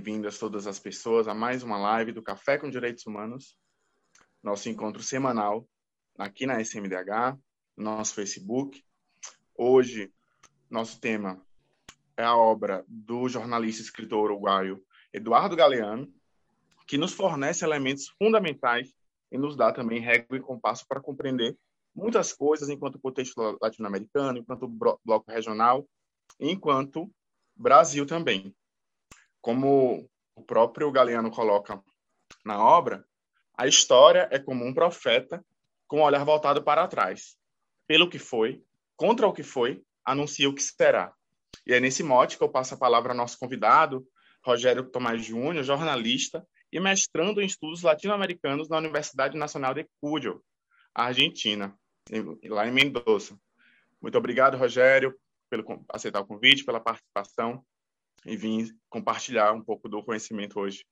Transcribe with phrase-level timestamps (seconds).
[0.00, 3.54] Bem-vindas todas as pessoas a mais uma live do Café com Direitos Humanos,
[4.42, 5.68] nosso encontro semanal
[6.16, 7.36] aqui na SMDH,
[7.76, 8.82] no nosso Facebook.
[9.54, 10.10] Hoje,
[10.70, 11.44] nosso tema
[12.16, 14.82] é a obra do jornalista e escritor uruguaio
[15.12, 16.10] Eduardo Galeano,
[16.86, 18.94] que nos fornece elementos fundamentais
[19.30, 21.58] e nos dá também regra e compasso para compreender
[21.94, 25.86] muitas coisas enquanto contexto latino-americano, enquanto bloco regional,
[26.40, 27.12] enquanto
[27.54, 28.56] Brasil também.
[29.40, 31.82] Como o próprio Galeano coloca
[32.44, 33.04] na obra,
[33.56, 35.44] a história é como um profeta
[35.86, 37.36] com o olhar voltado para trás.
[37.86, 38.62] Pelo que foi,
[38.96, 41.12] contra o que foi, anuncia o que será.
[41.66, 44.06] E é nesse mote que eu passo a palavra ao nosso convidado,
[44.42, 50.42] Rogério Tomás Júnior, jornalista e mestrando em estudos latino-americanos na Universidade Nacional de Cuyo,
[50.94, 51.76] Argentina,
[52.44, 53.38] lá em Mendoza.
[54.00, 55.14] Muito obrigado, Rogério,
[55.50, 57.64] pelo aceitar o convite, pela participação
[58.24, 60.84] e vir compartilhar um pouco do conhecimento hoje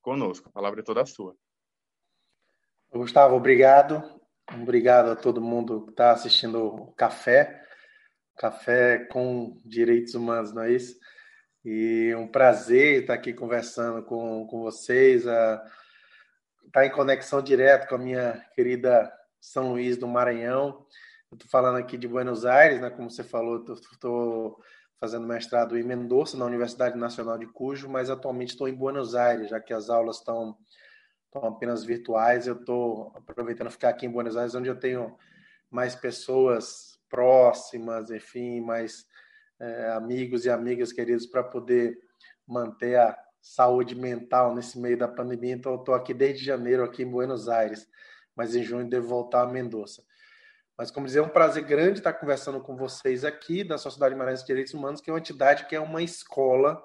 [0.00, 0.48] conosco.
[0.48, 1.36] A palavra é toda sua.
[2.92, 4.20] Gustavo, obrigado.
[4.54, 7.62] Obrigado a todo mundo que está assistindo o Café,
[8.36, 10.98] Café com Direitos Humanos, não é isso?
[11.64, 15.54] E um prazer estar aqui conversando com, com vocês, a,
[16.66, 20.84] estar tá em conexão direto com a minha querida São Luís do Maranhão.
[21.32, 22.90] Estou falando aqui de Buenos Aires, né?
[22.90, 24.60] Como você falou, estou
[25.00, 29.48] fazendo mestrado em Mendoza, na Universidade Nacional de Cujo, mas atualmente estou em Buenos Aires,
[29.48, 30.56] já que as aulas estão
[31.34, 32.46] apenas virtuais.
[32.46, 35.16] Eu estou aproveitando ficar aqui em Buenos Aires, onde eu tenho
[35.70, 39.06] mais pessoas próximas, enfim, mais
[39.58, 41.98] é, amigos e amigas queridos para poder
[42.46, 45.54] manter a saúde mental nesse meio da pandemia.
[45.54, 47.88] Então, eu estou aqui desde janeiro, aqui em Buenos Aires,
[48.36, 50.02] mas em junho devo voltar a Mendoza.
[50.76, 54.42] Mas, como dizer, é um prazer grande estar conversando com vocês aqui da Sociedade Maranhense
[54.42, 56.82] de Direitos Humanos, que é uma entidade que é uma escola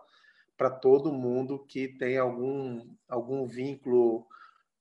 [0.57, 4.25] para todo mundo que tem algum, algum vínculo,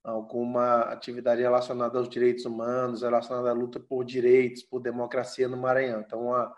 [0.03, 6.01] alguma atividade relacionada aos direitos humanos, relacionada à luta por direitos, por democracia no Maranhão.
[6.01, 6.55] Então, uma,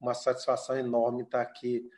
[0.00, 1.88] uma satisfação enorme estar aqui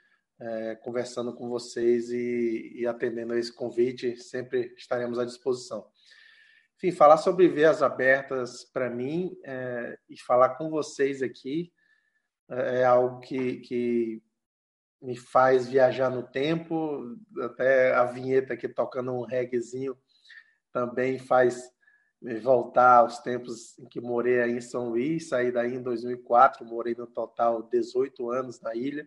[0.41, 4.16] é, conversando com vocês e, e atendendo a esse convite.
[4.16, 5.86] Sempre estaremos à disposição.
[6.78, 11.72] Enfim, falar sobre veias abertas para mim é, e falar com vocês aqui
[12.49, 14.22] é, é algo que, que
[15.03, 17.16] me faz viajar no tempo.
[17.41, 19.99] Até a vinheta aqui tocando um reggaezinho
[20.72, 21.69] também faz
[22.43, 26.95] voltar aos tempos em que morei aí em São Luís, saí daí em 2004, morei
[26.95, 29.05] no total 18 anos na ilha.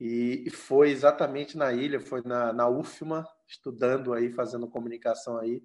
[0.00, 5.62] E foi exatamente na ilha, foi na, na UFMA, estudando aí, fazendo comunicação aí,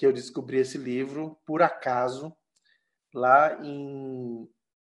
[0.00, 2.34] que eu descobri esse livro, por acaso,
[3.12, 4.48] lá em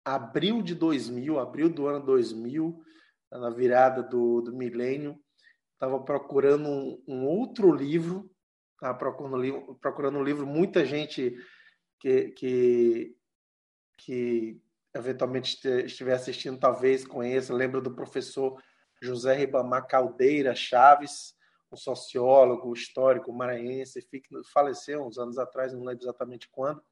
[0.05, 2.83] abril de 2000, abril do ano 2000,
[3.31, 5.17] na virada do, do milênio,
[5.75, 8.29] estava procurando um, um, outro livro,
[8.75, 11.37] estava procurando, procurando um livro, muita gente
[12.01, 13.17] que, que,
[13.97, 14.61] que
[14.93, 18.61] eventualmente estiver assistindo talvez conheça, lembra do professor
[19.01, 21.36] José Ribamar Caldeira Chaves,
[21.71, 24.07] um sociólogo histórico maranhense,
[24.53, 26.83] faleceu uns anos atrás, não lembro exatamente quando,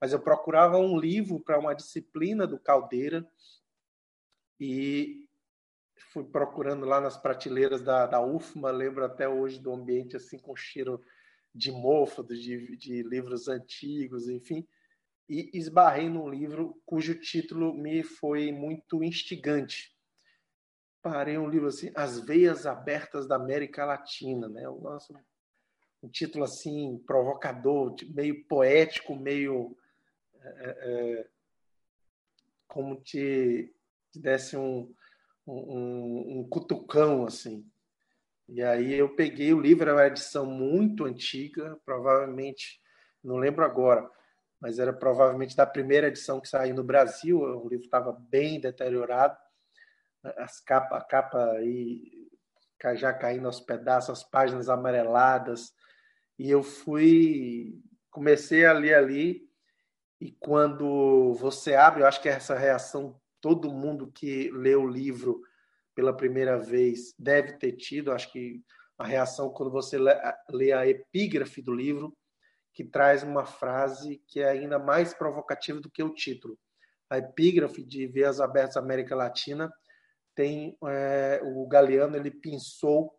[0.00, 3.28] mas eu procurava um livro para uma disciplina do Caldeira
[4.60, 5.28] e
[6.12, 10.54] fui procurando lá nas prateleiras da, da UFMA, lembro até hoje do ambiente assim com
[10.54, 11.00] cheiro
[11.54, 14.66] de mofo, de, de livros antigos, enfim,
[15.28, 19.94] e esbarrei num livro cujo título me foi muito instigante,
[21.10, 24.68] parei um livro assim, As Veias Abertas da América Latina, né?
[24.68, 25.12] O nosso
[26.02, 29.76] um título assim provocador, meio poético, meio
[30.40, 31.26] é, é,
[32.68, 33.74] como te,
[34.12, 34.92] te desse um,
[35.46, 37.66] um, um, cutucão assim.
[38.48, 42.80] E aí eu peguei o livro, era uma edição muito antiga, provavelmente,
[43.22, 44.08] não lembro agora,
[44.60, 47.40] mas era provavelmente da primeira edição que saiu no Brasil.
[47.40, 49.36] O livro estava bem deteriorado
[50.22, 52.28] as capa, a capa aí
[52.94, 55.72] já caindo aos pedaços, as páginas amareladas.
[56.38, 57.80] E eu fui,
[58.10, 59.48] comecei a ler ali,
[60.20, 65.40] e quando você abre, eu acho que essa reação todo mundo que lê o livro
[65.94, 68.62] pela primeira vez deve ter tido, acho que
[68.96, 69.96] a reação quando você
[70.50, 72.16] lê a epígrafe do livro,
[72.72, 76.58] que traz uma frase que é ainda mais provocativa do que o título.
[77.10, 79.72] A epígrafe de Veias Abertas América Latina
[80.38, 83.12] tem é, o Galeano ele pensou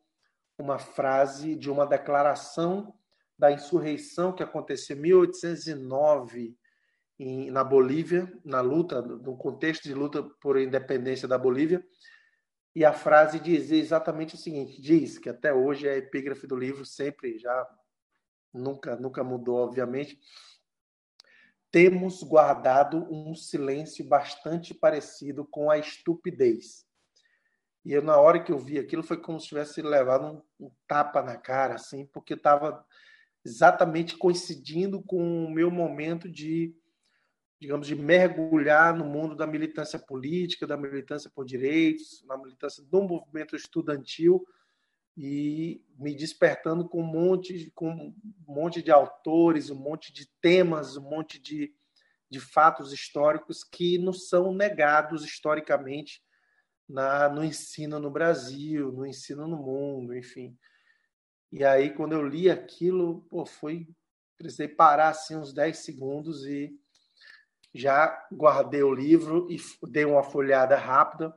[0.57, 2.98] uma frase de uma declaração
[3.38, 6.57] da insurreição que aconteceu em 1809
[7.19, 11.86] em, na Bolívia, na luta, no contexto de luta por independência da Bolívia,
[12.74, 16.56] e a frase diz exatamente o seguinte: diz que até hoje é a epígrafe do
[16.56, 17.68] livro, sempre já
[18.54, 20.18] nunca nunca mudou, obviamente.
[21.69, 26.88] Temos guardado um silêncio bastante parecido com a estupidez.
[27.86, 30.72] E eu, na hora que eu vi aquilo, foi como se tivesse levado um, um
[30.88, 32.86] tapa na cara, assim, porque estava
[33.46, 36.76] exatamente coincidindo com o meu momento de
[37.60, 43.02] digamos, de mergulhar no mundo da militância política, da militância por direitos, na militância do
[43.02, 44.46] movimento estudantil
[45.18, 48.16] e me despertando com um monte, com um
[48.48, 51.74] monte de autores, um monte de temas, um monte de,
[52.30, 56.24] de fatos históricos que nos são negados historicamente
[56.90, 60.58] na, no ensino no Brasil, no ensino no mundo, enfim.
[61.52, 63.88] E aí, quando eu li aquilo, pô, foi.
[64.38, 66.72] Precisei parar assim uns 10 segundos e
[67.74, 69.58] já guardei o livro e
[69.90, 71.36] dei uma folhada rápida,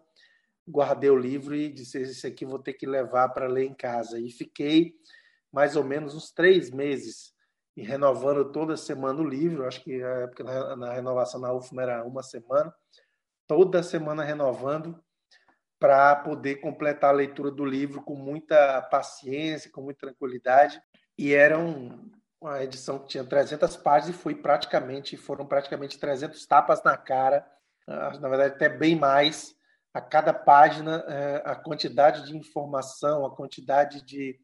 [0.67, 4.21] guardei o livro e disse: Esse aqui vou ter que levar para ler em casa.
[4.21, 4.95] E fiquei
[5.53, 7.35] mais ou menos uns três meses
[7.77, 9.67] e renovando toda semana o livro.
[9.67, 10.45] Acho que a época
[10.77, 12.73] na renovação na UFM era uma semana,
[13.47, 15.03] toda semana renovando
[15.83, 20.81] para poder completar a leitura do livro com muita paciência, com muita tranquilidade.
[21.19, 22.09] E eram
[22.41, 27.45] uma edição que tinha 300 páginas e foi praticamente foram praticamente 300 tapas na cara,
[27.89, 29.57] ah, na verdade até bem mais
[29.93, 34.39] a cada página eh, a quantidade de informação, a quantidade de,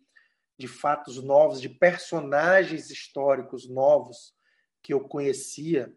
[0.59, 4.35] de fatos novos, de personagens históricos novos
[4.83, 5.93] que eu conhecia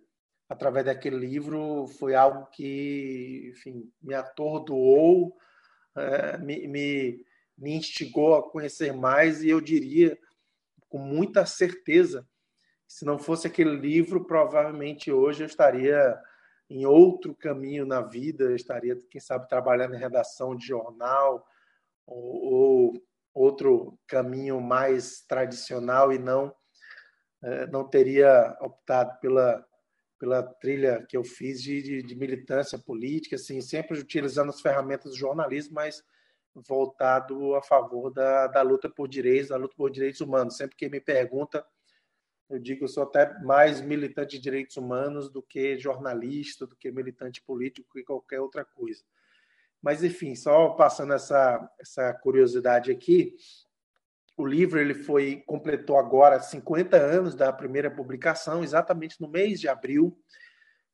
[0.52, 5.34] através daquele livro foi algo que, enfim, me atordoou,
[6.42, 7.26] me, me,
[7.58, 10.20] me instigou a conhecer mais e eu diria
[10.90, 12.28] com muita certeza.
[12.86, 16.20] Se não fosse aquele livro, provavelmente hoje eu estaria
[16.70, 21.48] em outro caminho na vida, eu estaria, quem sabe, trabalhando em redação de jornal
[22.06, 22.94] ou, ou
[23.34, 26.54] outro caminho mais tradicional e não
[27.42, 29.66] é, não teria optado pela
[30.22, 35.14] pela trilha que eu fiz de, de, de militância política, assim, sempre utilizando as ferramentas
[35.14, 36.04] do jornalismo, mas
[36.54, 40.58] voltado a favor da, da luta por direitos, da luta por direitos humanos.
[40.58, 41.66] Sempre que me pergunta,
[42.48, 46.92] eu digo que sou até mais militante de direitos humanos do que jornalista, do que
[46.92, 49.04] militante político e qualquer outra coisa.
[49.82, 53.36] Mas enfim, só passando essa essa curiosidade aqui,
[54.38, 59.68] o livro ele foi completou agora 50 anos da primeira publicação, exatamente no mês de
[59.68, 60.18] abril.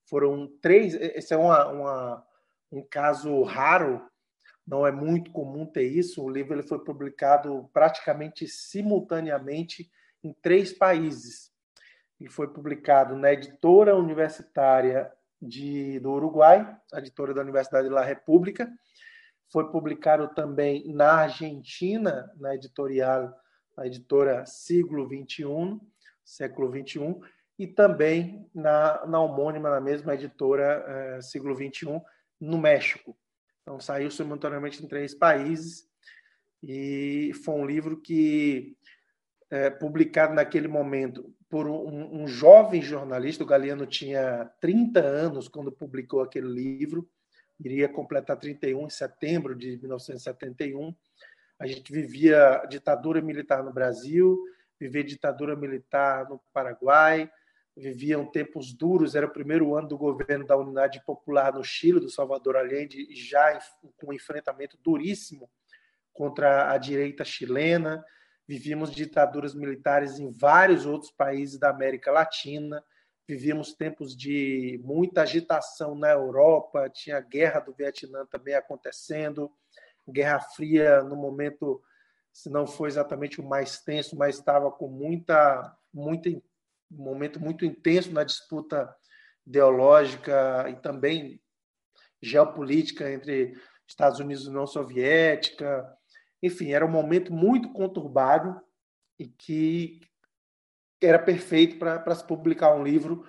[0.06, 0.94] Foram três.
[0.96, 2.28] Esse é uma, uma
[2.72, 4.06] um caso raro
[4.68, 6.22] não é muito comum ter isso.
[6.22, 9.90] O livro ele foi publicado praticamente simultaneamente
[10.22, 11.52] em três países.
[12.20, 15.12] Ele foi publicado na editora universitária
[15.42, 18.70] de, do Uruguai, a editora da Universidade de La República.
[19.50, 23.34] Foi publicado também na Argentina, na editorial,
[23.76, 25.80] na editora Siglo XXI,
[26.24, 27.20] século XXI,
[27.58, 32.02] e também na, na homônima, na mesma editora eh, Siglo XXI,
[32.40, 33.18] no México.
[33.62, 35.88] Então, saiu simultaneamente em três países
[36.64, 38.78] e foi um livro que,
[39.50, 45.72] é, publicado naquele momento por um, um, jovem jornalista, o Galeano tinha 30 anos quando
[45.72, 47.10] publicou aquele livro,
[47.60, 50.96] iria completar 31 em setembro de 1971.
[51.60, 54.38] A gente vivia ditadura militar no Brasil,
[54.80, 57.30] vivia ditadura militar no Paraguai,
[57.76, 62.10] viviam tempos duros, era o primeiro ano do governo da Unidade Popular no Chile, do
[62.10, 63.60] Salvador Allende, já
[63.98, 65.50] com um enfrentamento duríssimo
[66.14, 68.04] contra a direita chilena.
[68.48, 72.84] Vivíamos ditaduras militares em vários outros países da América Latina.
[73.28, 79.52] Vivíamos tempos de muita agitação na Europa, tinha a guerra do Vietnã também acontecendo,
[80.08, 81.82] Guerra Fria no momento,
[82.32, 87.66] se não foi exatamente o mais tenso, mas estava com muita muita um momento muito
[87.66, 88.96] intenso na disputa
[89.46, 91.42] ideológica e também
[92.22, 95.86] geopolítica entre Estados Unidos e União Soviética.
[96.42, 98.62] Enfim, era um momento muito conturbado
[99.20, 100.02] e que
[101.02, 103.26] era perfeito para se publicar um livro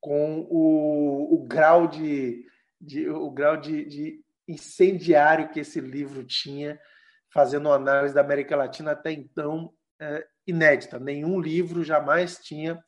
[0.00, 2.44] com o, o grau de,
[2.80, 6.78] de o grau de, de, incendiário que esse livro tinha,
[7.32, 11.00] fazendo uma análise da América Latina até então é, inédita.
[11.00, 12.80] Nenhum livro jamais tinha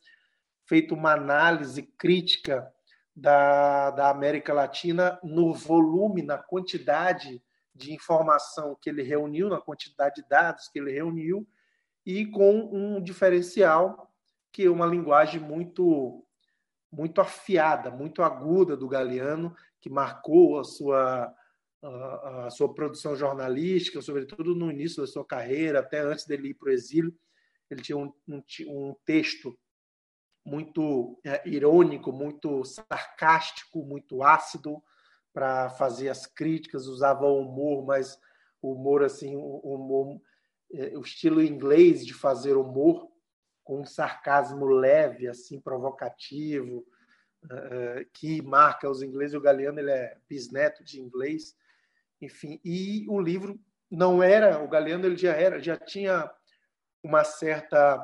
[0.69, 2.71] feito uma análise crítica
[3.17, 7.43] da, da América Latina no volume, na quantidade
[7.75, 11.45] de informação que ele reuniu, na quantidade de dados que ele reuniu,
[12.07, 14.09] e com um diferencial
[14.53, 16.25] que é uma linguagem muito
[16.91, 21.35] muito afiada, muito aguda do Galeano, que marcou a sua
[21.83, 26.55] a, a sua produção jornalística, sobretudo no início da sua carreira, até antes dele ir
[26.55, 27.15] para o exílio.
[27.71, 29.57] Ele tinha um, um, um texto
[30.45, 34.83] muito é, irônico, muito sarcástico, muito ácido
[35.33, 38.19] para fazer as críticas, usava o humor, mas
[38.61, 40.21] o humor assim, o, humor,
[40.73, 43.09] é, o estilo inglês de fazer humor
[43.69, 46.87] com um sarcasmo leve, assim provocativo,
[47.51, 49.35] é, que marca os ingleses.
[49.35, 51.55] O Galeano ele é bisneto de inglês,
[52.19, 52.59] enfim.
[52.65, 53.61] E o livro
[53.91, 56.31] não era o Galeano, ele já era, já tinha
[57.03, 58.03] uma certa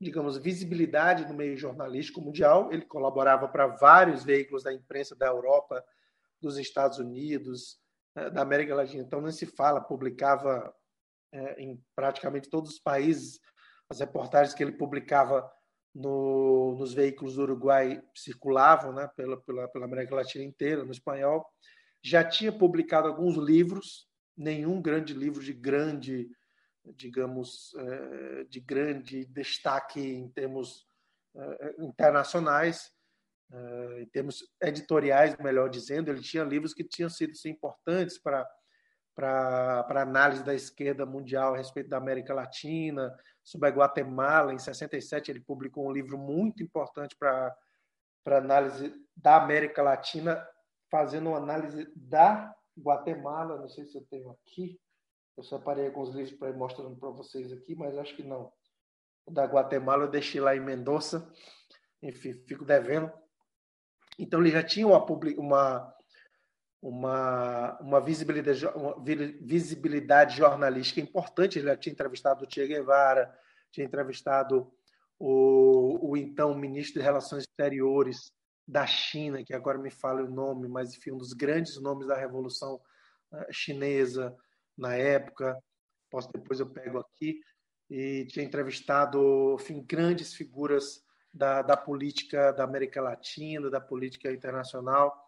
[0.00, 2.72] digamos, visibilidade no meio jornalístico mundial.
[2.72, 5.84] Ele colaborava para vários veículos da imprensa da Europa,
[6.40, 7.78] dos Estados Unidos,
[8.16, 9.02] eh, da América Latina.
[9.02, 10.74] Então, não se fala, publicava
[11.58, 13.40] em praticamente todos os países
[13.94, 15.50] as reportagens que ele publicava
[15.94, 21.46] no, nos veículos do Uruguai circulavam né, pela, pela, pela América Latina inteira, no espanhol.
[22.02, 26.28] Já tinha publicado alguns livros, nenhum grande livro de grande
[26.92, 30.86] digamos, eh, de grande destaque em termos
[31.34, 32.90] eh, internacionais,
[33.50, 36.10] eh, em termos editoriais, melhor dizendo.
[36.10, 38.46] Ele tinha livros que tinham sido importantes para
[39.14, 44.52] para análise da esquerda mundial a respeito da América Latina, sobre a Guatemala.
[44.52, 47.54] Em 67, ele publicou um livro muito importante para
[48.26, 50.46] análise da América Latina,
[50.90, 53.58] fazendo uma análise da Guatemala.
[53.58, 54.80] Não sei se eu tenho aqui.
[55.36, 58.52] Eu separei alguns livros para ir mostrando para vocês aqui, mas acho que não.
[59.26, 61.30] O da Guatemala eu deixei lá em Mendoza.
[62.02, 63.12] Enfim, fico devendo.
[64.18, 65.04] Então ele já tinha uma,
[65.38, 65.93] uma,
[66.84, 69.02] uma, uma, visibilidade, uma
[69.40, 71.58] visibilidade jornalística importante.
[71.58, 73.34] Ele tinha entrevistado o Che Guevara,
[73.72, 74.70] tinha entrevistado
[75.18, 78.30] o, o então ministro de Relações Exteriores
[78.68, 82.16] da China, que agora me fala o nome, mas enfim, um dos grandes nomes da
[82.16, 82.78] Revolução
[83.32, 84.36] eh, Chinesa
[84.76, 85.58] na época,
[86.10, 87.40] posso depois eu pego aqui,
[87.88, 95.23] e tinha entrevistado enfim, grandes figuras da, da política da América Latina, da política internacional.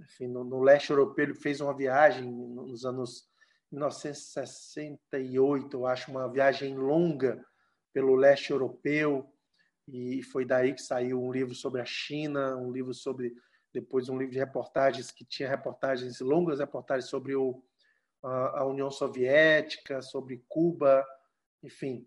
[0.00, 3.28] Enfim, no, no leste europeu ele fez uma viagem nos anos
[3.70, 7.44] 1968, eu acho, uma viagem longa
[7.92, 9.32] pelo leste europeu,
[9.86, 13.32] e foi daí que saiu um livro sobre a China, um livro sobre
[13.72, 17.62] depois um livro de reportagens que tinha reportagens longas reportagens sobre o
[18.22, 21.06] a, União Soviética, sobre Cuba,
[21.62, 22.06] enfim.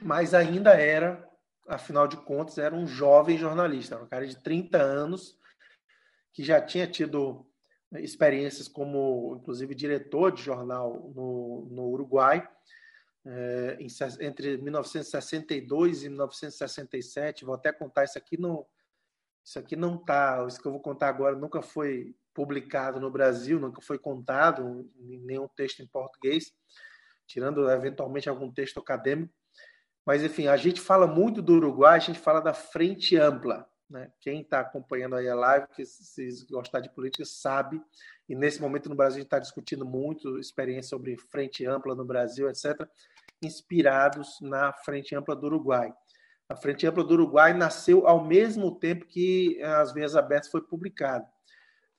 [0.00, 1.28] Mas ainda era,
[1.68, 5.38] afinal de contas, era um jovem jornalista, um cara de 30 anos,
[6.32, 7.46] que já tinha tido
[7.94, 12.48] experiências como, inclusive, diretor de jornal no, no Uruguai,
[13.24, 13.78] é,
[14.20, 17.44] entre 1962 e 1967.
[17.44, 18.66] Vou até contar isso aqui no,
[19.44, 23.60] isso aqui não tá, isso que eu vou contar agora nunca foi publicado no Brasil,
[23.60, 26.52] nunca foi contado em nenhum texto em português,
[27.26, 29.32] tirando eventualmente algum texto acadêmico.
[30.04, 33.68] Mas, enfim, a gente fala muito do Uruguai, a gente fala da frente ampla.
[33.92, 34.10] Né?
[34.20, 37.80] Quem está acompanhando aí a live, que se gostar de política, sabe.
[38.26, 42.04] E nesse momento no Brasil a gente está discutindo muito experiência sobre frente ampla no
[42.04, 42.88] Brasil, etc.,
[43.42, 45.92] inspirados na frente ampla do Uruguai.
[46.48, 51.24] A Frente Ampla do Uruguai nasceu ao mesmo tempo que As Veias Abertas foi publicado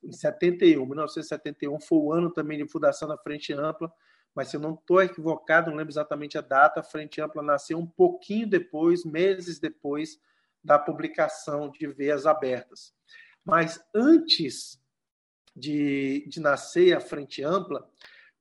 [0.04, 0.86] em 71.
[0.86, 3.92] 1971 foi o ano também de fundação da Frente Ampla,
[4.36, 7.80] mas se eu não estou equivocado, não lembro exatamente a data, a Frente Ampla nasceu
[7.80, 10.20] um pouquinho depois, meses depois
[10.64, 12.94] da publicação de Veias Abertas.
[13.44, 14.82] Mas antes
[15.56, 17.88] de, de nascer a Frente Ampla,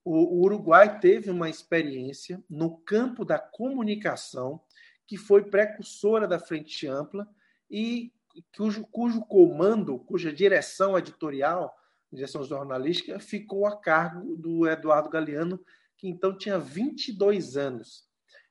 [0.05, 4.61] o, o Uruguai teve uma experiência no campo da comunicação
[5.07, 7.29] que foi precursora da Frente Ampla
[7.71, 8.13] e
[8.57, 11.75] cujo, cujo comando, cuja direção editorial,
[12.11, 15.61] direção jornalística, ficou a cargo do Eduardo Galeano,
[15.97, 18.07] que então tinha 22 anos.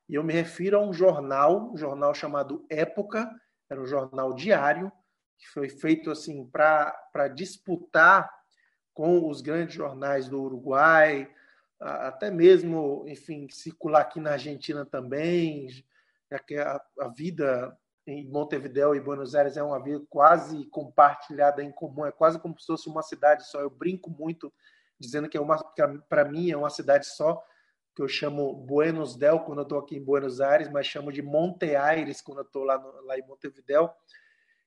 [0.08, 3.30] E eu me refiro a um jornal, um jornal chamado Época,
[3.72, 4.92] era um jornal diário,
[5.40, 8.30] que foi feito assim para disputar
[8.94, 11.34] com os grandes jornais do Uruguai,
[11.80, 15.70] até mesmo, enfim, circular aqui na Argentina também,
[16.30, 17.76] já que a, a vida
[18.06, 22.60] em Montevideo e Buenos Aires é uma vida quase compartilhada em comum, é quase como
[22.60, 23.62] se fosse uma cidade só.
[23.62, 24.54] Eu brinco muito
[25.00, 25.58] dizendo que é uma
[26.10, 27.42] para mim é uma cidade só,
[28.02, 31.22] que eu chamo Buenos Del quando eu estou aqui em Buenos Aires, mas chamo de
[31.22, 33.92] Monte Aires quando eu estou lá, lá em Montevideo.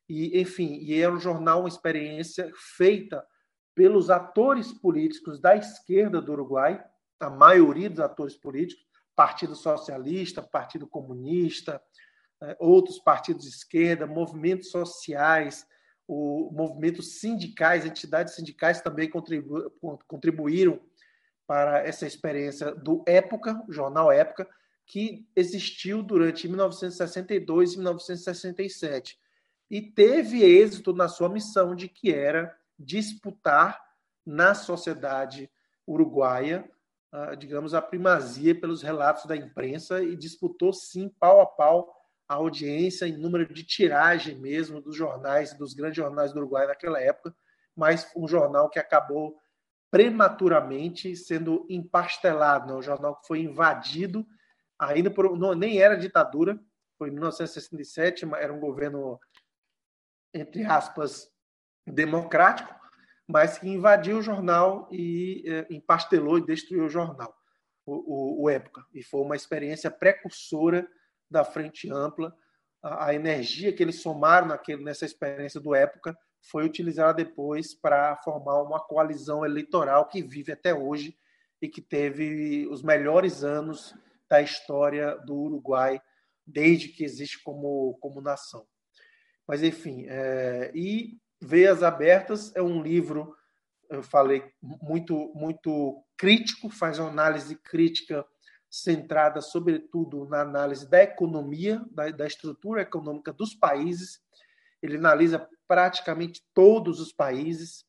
[0.08, 3.26] E, enfim, e é um jornal, uma experiência feita
[3.74, 6.80] pelos atores políticos da esquerda do Uruguai,
[7.18, 8.86] a maioria dos atores políticos,
[9.16, 11.82] Partido Socialista, Partido Comunista,
[12.40, 15.66] né, outros partidos de esquerda, movimentos sociais,
[16.06, 19.72] o movimentos sindicais, entidades sindicais também contribu
[20.06, 20.78] contribuíram
[21.46, 24.48] para essa experiência do Época, o jornal Época,
[24.86, 29.18] que existiu durante 1962 e 1967
[29.70, 33.80] e teve êxito na sua missão de que era disputar
[34.24, 35.50] na sociedade
[35.86, 36.68] uruguaia,
[37.38, 41.94] digamos, a primazia pelos relatos da imprensa e disputou sim pau a pau
[42.28, 47.00] a audiência em número de tiragem mesmo dos jornais, dos grandes jornais do Uruguai naquela
[47.00, 47.34] época,
[47.76, 49.38] mas um jornal que acabou
[49.94, 52.74] prematuramente sendo empastelado, né?
[52.74, 54.26] um jornal que foi invadido,
[54.76, 56.58] ainda por, não, nem era ditadura,
[56.98, 59.20] foi em 1967, era um governo,
[60.34, 61.30] entre aspas,
[61.86, 62.74] democrático,
[63.24, 67.32] mas que invadiu o jornal e é, empastelou e destruiu o jornal,
[67.86, 68.84] o, o, o Época.
[68.92, 70.88] E foi uma experiência precursora
[71.30, 72.34] da Frente Ampla.
[72.82, 78.16] A, a energia que eles somaram naquele, nessa experiência do Época foi utilizada depois para
[78.16, 81.16] formar uma coalizão eleitoral que vive até hoje
[81.60, 83.94] e que teve os melhores anos
[84.28, 86.00] da história do Uruguai
[86.46, 88.66] desde que existe como, como nação.
[89.46, 93.34] Mas, enfim, é, e Veias Abertas é um livro,
[93.90, 98.24] eu falei, muito, muito crítico, faz uma análise crítica
[98.70, 104.20] centrada, sobretudo, na análise da economia, da, da estrutura econômica dos países.
[104.84, 107.84] Ele analisa praticamente todos os países.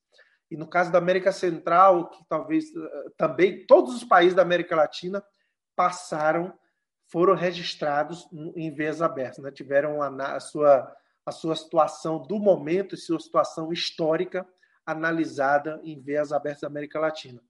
[0.49, 4.75] E no caso da América Central, que talvez eh, também todos os países da América
[4.75, 5.24] Latina
[5.75, 6.57] passaram,
[7.11, 9.51] foram registrados em veias abertas, né?
[9.51, 14.48] tiveram a, a, sua, a sua situação do momento e sua situação histórica
[14.85, 17.41] analisada em veias abertas da América Latina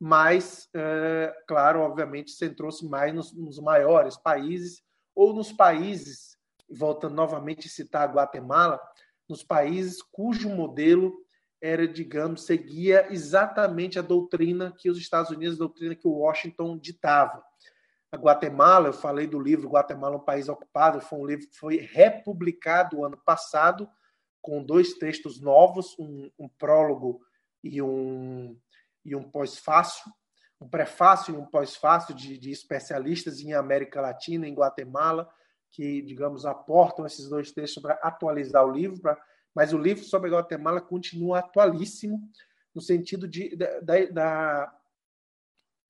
[0.00, 4.82] mas, é, claro, obviamente, centrou-se mais nos, nos, maiores países
[5.14, 6.33] ou nos países,
[6.68, 8.80] voltando novamente a citar a Guatemala,
[9.28, 11.24] nos países cujo modelo
[11.60, 16.76] era, digamos, seguia exatamente a doutrina que os Estados Unidos, a doutrina que o Washington
[16.76, 17.42] ditava.
[18.12, 21.76] A Guatemala, eu falei do livro Guatemala, um país ocupado, foi um livro que foi
[21.78, 23.88] republicado ano passado,
[24.42, 27.22] com dois textos novos, um, um prólogo
[27.62, 28.56] e um,
[29.02, 30.12] e um pós-fácil,
[30.60, 35.28] um prefácio e um pós-fácio de, de especialistas em América Latina, em Guatemala,
[35.74, 39.20] que, digamos, aportam esses dois textos para atualizar o livro, pra,
[39.52, 42.20] mas o livro sobre Guatemala continua atualíssimo
[42.72, 44.74] no sentido de, da, da,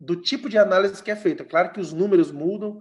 [0.00, 1.44] do tipo de análise que é feita.
[1.44, 2.80] Claro que os números mudam,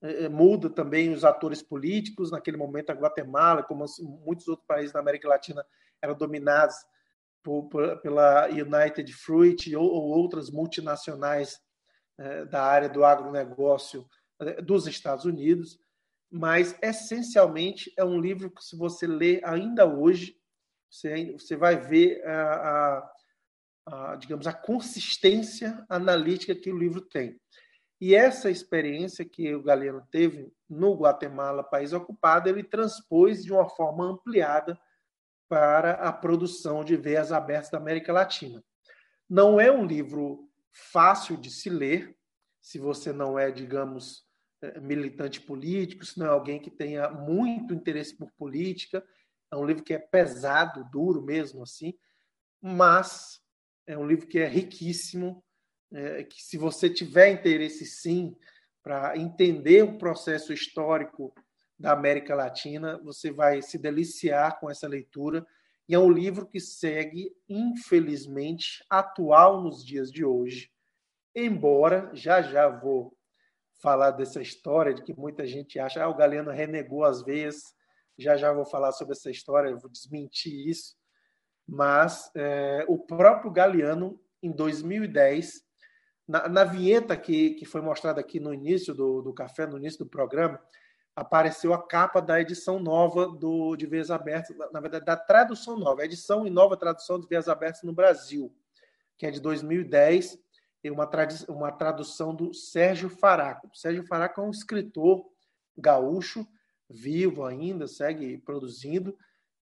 [0.00, 2.30] eh, eh, muda também os atores políticos.
[2.30, 3.84] Naquele momento, a Guatemala, como
[4.24, 5.66] muitos outros países da América Latina,
[6.00, 6.76] eram dominados
[7.42, 11.60] por, por, pela United Fruit ou, ou outras multinacionais
[12.18, 14.08] é, da área do agronegócio
[14.40, 15.78] é, dos Estados Unidos,
[16.30, 20.36] mas essencialmente é um livro que, se você ler ainda hoje,
[20.90, 23.12] você, você vai ver a, a,
[23.86, 27.40] a, digamos, a consistência analítica que o livro tem.
[28.00, 33.68] E essa experiência que o Galeano teve no Guatemala, país ocupado, ele transpôs de uma
[33.68, 34.78] forma ampliada
[35.48, 38.62] para a produção de veias abertas da América Latina.
[39.28, 42.16] Não é um livro fácil de se ler,
[42.60, 44.25] se você não é, digamos,
[44.80, 49.04] militante político, se não é alguém que tenha muito interesse por política.
[49.52, 51.94] É um livro que é pesado, duro mesmo assim,
[52.60, 53.40] mas
[53.86, 55.44] é um livro que é riquíssimo,
[55.92, 58.36] é, que se você tiver interesse sim
[58.82, 61.34] para entender o processo histórico
[61.78, 62.98] da América Latina.
[63.02, 65.46] Você vai se deliciar com essa leitura.
[65.88, 70.70] E é um livro que segue, infelizmente, atual nos dias de hoje.
[71.34, 73.15] Embora, já já vou
[73.78, 77.74] falar dessa história de que muita gente acha, ah, o Galeano renegou as veias.
[78.18, 80.96] Já já vou falar sobre essa história, vou desmentir isso.
[81.66, 85.62] Mas é, o próprio Galeano, em 2010,
[86.26, 89.98] na, na vinheta que, que foi mostrada aqui no início do, do café, no início
[89.98, 90.60] do programa,
[91.14, 96.04] apareceu a capa da edição nova do de Veias Abertas, na verdade, da tradução nova,
[96.04, 98.54] edição e nova tradução de Veias Abertas no Brasil,
[99.16, 100.38] que é de 2010,
[100.86, 101.08] e uma,
[101.48, 103.68] uma tradução do Sérgio Faraco.
[103.74, 105.26] Sérgio Faraco é um escritor
[105.76, 106.46] gaúcho,
[106.88, 109.16] vivo ainda, segue produzindo,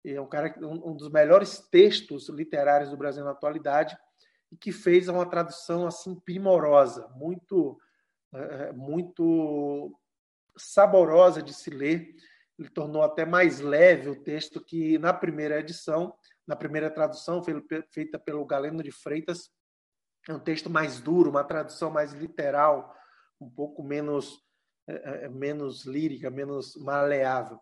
[0.04, 3.96] é um cara um, um dos melhores textos literários do Brasil na atualidade
[4.52, 7.80] e que fez uma tradução assim primorosa, muito
[8.34, 9.98] é, é, muito
[10.56, 12.14] saborosa de se ler.
[12.58, 16.14] Ele tornou até mais leve o texto que na primeira edição,
[16.46, 17.42] na primeira tradução
[17.90, 19.50] feita pelo Galeno de Freitas,
[20.28, 22.94] é um texto mais duro, uma tradução mais literal,
[23.40, 24.44] um pouco menos
[24.86, 27.58] é, é, menos lírica, menos maleável.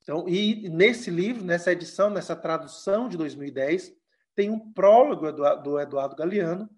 [0.00, 3.92] Então, e nesse livro, nessa edição, nessa tradução de 2010,
[4.36, 6.68] tem um prólogo do Eduardo Galeano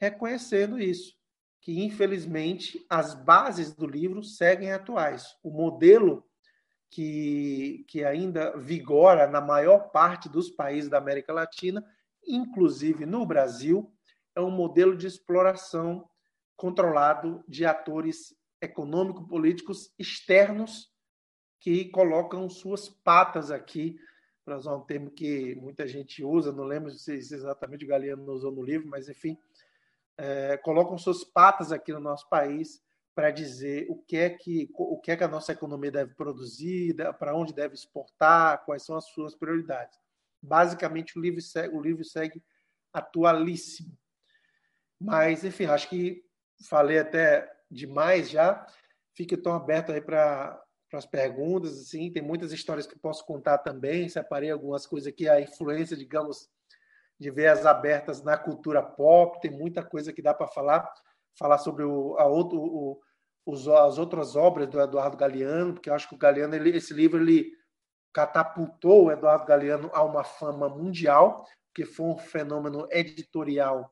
[0.00, 1.14] reconhecendo isso,
[1.60, 5.36] que infelizmente as bases do livro seguem atuais.
[5.42, 6.24] O modelo
[6.90, 11.84] que, que ainda vigora na maior parte dos países da América Latina,
[12.26, 13.92] inclusive no Brasil,
[14.34, 16.08] é um modelo de exploração
[16.56, 20.90] controlado de atores econômico-políticos externos
[21.60, 23.98] que colocam suas patas aqui,
[24.44, 28.50] para usar um termo que muita gente usa, não lembro se exatamente o Galeano usou
[28.50, 29.38] no livro, mas enfim,
[30.18, 32.82] é, colocam suas patas aqui no nosso país
[33.14, 36.96] para dizer o que é que o que é que a nossa economia deve produzir,
[37.18, 39.96] para onde deve exportar, quais são as suas prioridades.
[40.42, 42.42] Basicamente o livro segue, o livro segue
[42.92, 43.96] atualíssimo.
[45.02, 46.24] Mas enfim, acho que
[46.68, 48.64] falei até demais já.
[49.14, 50.62] Fique tão aberto aí para
[50.92, 55.40] as perguntas, assim, tem muitas histórias que posso contar também, separei algumas coisas aqui, a
[55.40, 56.48] influência, digamos,
[57.18, 60.90] de veias abertas na cultura pop, tem muita coisa que dá para falar,
[61.38, 63.00] falar sobre o, a outro, o,
[63.44, 66.92] os, as outras obras do Eduardo Galeano, porque eu acho que o Galeano, ele, esse
[66.94, 67.52] livro, ele
[68.12, 73.90] catapultou o Eduardo Galeano a uma fama mundial, que foi um fenômeno editorial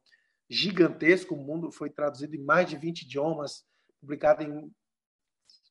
[0.50, 3.64] gigantesco, o mundo foi traduzido em mais de 20 idiomas,
[4.00, 4.70] publicado em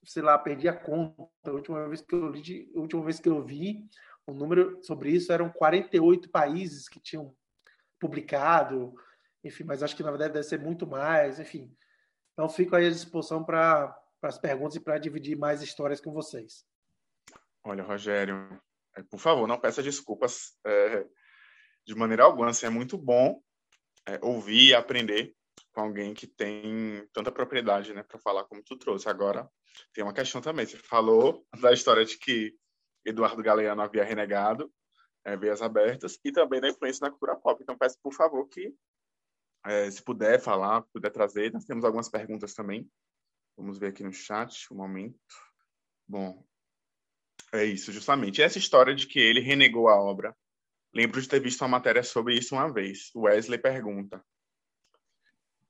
[0.05, 1.29] sei lá, perdi a conta.
[1.45, 3.85] A última vez que eu li, a última vez que eu vi,
[4.25, 7.35] o número sobre isso eram 48 países que tinham
[7.99, 8.95] publicado,
[9.43, 11.75] enfim, mas acho que na verdade deve ser muito mais, enfim.
[12.33, 16.65] Então fico aí à disposição para as perguntas e para dividir mais histórias com vocês.
[17.63, 18.61] Olha, Rogério,
[18.95, 21.05] é, por favor, não peça desculpas é,
[21.85, 22.49] de maneira alguma.
[22.49, 23.41] Assim, é muito bom
[24.09, 25.35] é, ouvir e aprender
[25.71, 29.07] com alguém que tem tanta propriedade, né, para falar como tu trouxe.
[29.07, 29.49] Agora,
[29.93, 30.65] tem uma questão também.
[30.65, 32.55] Você falou da história de que
[33.05, 34.71] Eduardo Galeano havia renegado
[35.23, 37.61] é, Veias Abertas e também da influência na cultura pop.
[37.61, 38.73] Então, peço, por favor, que
[39.65, 41.51] é, se puder falar, puder trazer.
[41.51, 42.89] Nós temos algumas perguntas também.
[43.57, 45.19] Vamos ver aqui no chat, um momento.
[46.07, 46.43] Bom,
[47.53, 48.41] é isso, justamente.
[48.41, 50.35] Essa história de que ele renegou a obra.
[50.93, 53.11] Lembro de ter visto uma matéria sobre isso uma vez.
[53.15, 54.23] Wesley pergunta: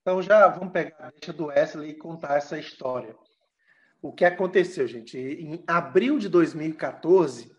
[0.01, 3.15] então já vamos pegar a deixa do Wesley e contar essa história.
[4.01, 5.17] O que aconteceu, gente?
[5.17, 7.51] Em abril de 2014,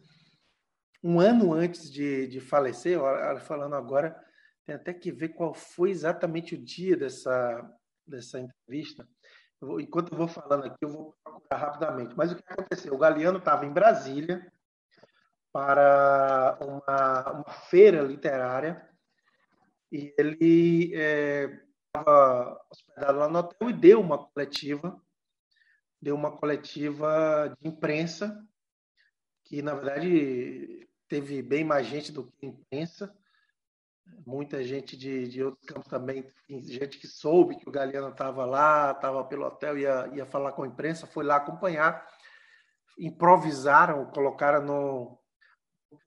[1.05, 2.99] um ano antes de, de falecer,
[3.43, 4.19] falando agora,
[4.67, 7.71] tem até que ver qual foi exatamente o dia dessa,
[8.07, 9.07] dessa entrevista.
[9.79, 12.17] Enquanto eu vou falando aqui, eu vou procurar rapidamente.
[12.17, 12.95] Mas o que aconteceu?
[12.95, 14.51] O Galeano estava em Brasília
[15.53, 18.89] para uma, uma feira literária
[19.91, 25.03] e ele é, estava hospedado lá no hotel e deu uma coletiva,
[26.01, 28.47] deu uma coletiva de imprensa,
[29.45, 33.13] que na verdade teve bem mais gente do que imprensa,
[34.25, 38.93] muita gente de, de outros campos também, gente que soube que o Galeano estava lá,
[38.93, 42.07] estava pelo hotel, ia, ia falar com a imprensa, foi lá acompanhar,
[42.99, 45.20] improvisaram, colocaram no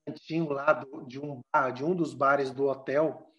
[0.06, 3.30] cantinho lá do, de, um bar, de um dos bares do hotel,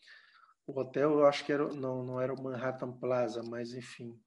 [0.68, 4.20] o hotel, eu acho que era, não, não era o Manhattan Plaza, mas enfim,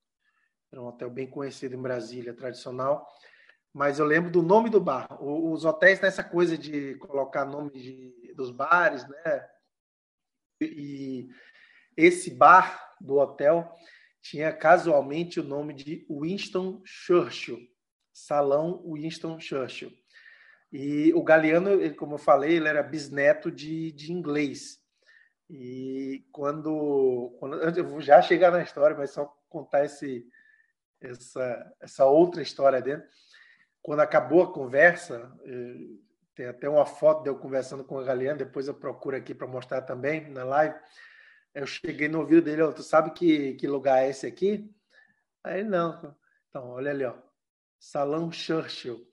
[0.72, 3.06] era um hotel bem conhecido em Brasília, tradicional.
[3.72, 5.06] Mas eu lembro do nome do bar.
[5.22, 9.48] Os hotéis nessa coisa de colocar nome de, dos bares, né?
[10.60, 11.28] E
[11.96, 13.70] esse bar do hotel
[14.22, 17.58] tinha casualmente o nome de Winston Churchill,
[18.12, 19.92] Salão Winston Churchill.
[20.72, 24.80] E o Galeano, ele, como eu falei, ele era bisneto de, de inglês.
[25.48, 30.26] E quando, quando eu vou já chegar na história, mas só contar esse,
[31.00, 33.08] essa, essa outra história dentro.
[33.80, 35.86] Quando acabou a conversa, eh,
[36.34, 39.46] tem até uma foto de eu conversando com o Galeano, depois eu procuro aqui para
[39.46, 40.78] mostrar também na live.
[41.54, 44.70] Eu cheguei no ouvido dele, tu sabe que, que lugar é esse aqui?
[45.42, 46.14] Aí não.
[46.48, 47.14] Então, olha ali, ó.
[47.78, 49.06] Salão Churchill.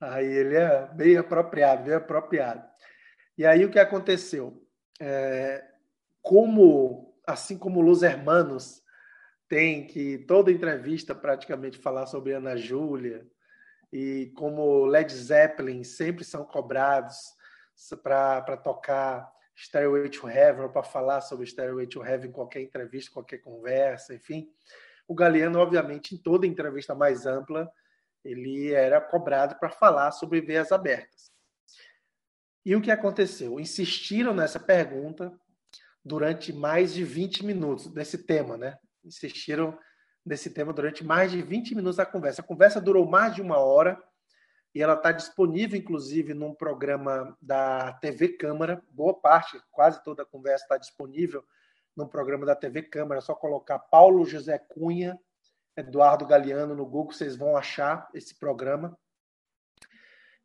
[0.00, 2.64] Aí ele é bem apropriado, bem apropriado.
[3.36, 4.66] E aí o que aconteceu?
[5.00, 5.64] é,
[6.22, 8.82] como, assim como Los Hermanos
[9.48, 13.26] tem que toda entrevista praticamente falar sobre Ana Júlia
[13.92, 17.16] e como Led Zeppelin sempre são cobrados
[18.02, 23.38] para tocar Stairway to Heaven para falar sobre Stairway to Heaven em qualquer entrevista, qualquer
[23.38, 24.50] conversa, enfim.
[25.06, 27.70] O Galeano, obviamente, em toda entrevista mais ampla,
[28.26, 31.30] ele era cobrado para falar sobre veias abertas.
[32.64, 33.60] E o que aconteceu?
[33.60, 35.32] Insistiram nessa pergunta
[36.04, 38.78] durante mais de 20 minutos, nesse tema, né?
[39.04, 39.78] Insistiram
[40.24, 42.42] nesse tema durante mais de 20 minutos da conversa.
[42.42, 44.02] A conversa durou mais de uma hora
[44.74, 48.82] e ela está disponível, inclusive, num programa da TV Câmara.
[48.90, 51.44] Boa parte, quase toda a conversa está disponível
[51.96, 53.18] no programa da TV Câmara.
[53.18, 55.18] É só colocar Paulo José Cunha,
[55.76, 58.98] Eduardo Galeano no Google, vocês vão achar esse programa.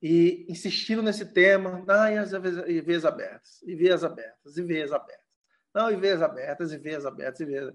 [0.01, 5.25] E insistindo nesse tema, ah, e as IVs abertas, IVs abertas, IVs abertas.
[5.73, 7.73] Não, IVs abertas, IVs abertas, IVs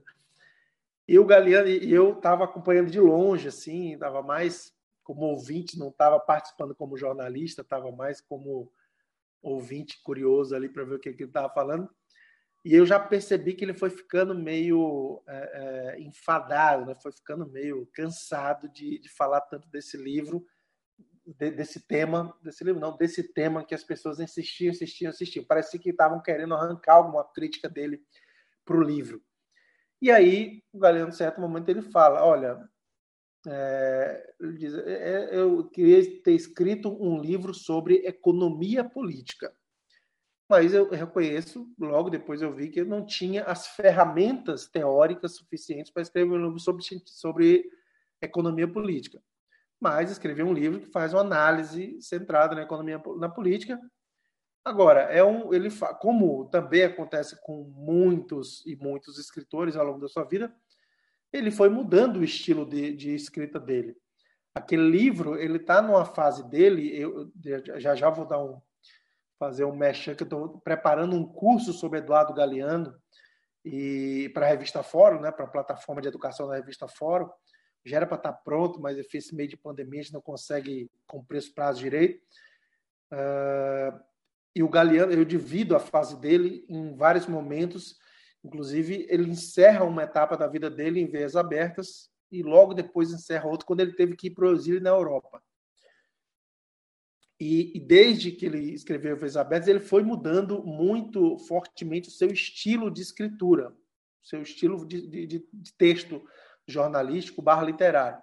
[1.09, 5.89] E o Galeano, e eu estava acompanhando de longe, assim, estava mais como ouvinte, não
[5.89, 8.73] estava participando como jornalista, estava mais como
[9.41, 11.89] ouvinte curioso ali para ver o que, que ele estava falando.
[12.67, 16.97] E eu já percebi que ele foi ficando meio é, é, enfadado, né?
[17.01, 20.45] foi ficando meio cansado de, de falar tanto desse livro,
[21.25, 25.45] de, desse tema, desse livro não, desse tema que as pessoas insistiam, insistiam, insistiam.
[25.45, 28.03] Parecia que estavam querendo arrancar alguma crítica dele
[28.65, 29.23] para o livro.
[30.03, 32.69] E aí, o Galeno, em certo momento, ele fala: Olha,
[33.47, 39.55] é, ele diz, é, eu queria ter escrito um livro sobre economia política
[40.49, 45.91] mas eu reconheço, logo depois eu vi que eu não tinha as ferramentas teóricas suficientes
[45.91, 47.69] para escrever um livro sobre, sobre
[48.23, 49.21] economia política.
[49.81, 53.79] Mas escrevi um livro que faz uma análise centrada na economia na política.
[54.65, 55.69] Agora, é um, ele
[56.01, 60.55] como também acontece com muitos e muitos escritores ao longo da sua vida,
[61.33, 63.97] ele foi mudando o estilo de, de escrita dele.
[64.55, 67.31] Aquele livro, ele está numa fase dele, eu
[67.79, 68.61] já já vou dar um,
[69.39, 72.95] fazer um mecha que eu estou preparando um curso sobre Eduardo Galeano
[73.65, 77.29] e para a revista Fórum, né, para a plataforma de educação da revista Fórum.
[77.85, 80.91] Já era para estar tá pronto, mas fiz meio de pandemia, a gente não consegue
[81.07, 82.21] cumprir os prazos direito.
[83.13, 84.01] Uh,
[84.55, 87.97] e o Galeano, eu divido a fase dele em vários momentos.
[88.43, 93.49] Inclusive, ele encerra uma etapa da vida dele em veias abertas e logo depois encerra
[93.49, 95.43] outra quando ele teve que ir para o exílio na Europa.
[97.39, 102.91] E, e, desde que ele escreveu Vezes ele foi mudando muito fortemente o seu estilo
[102.91, 106.23] de escritura, o seu estilo de, de, de texto
[106.67, 108.23] jornalístico barra literário.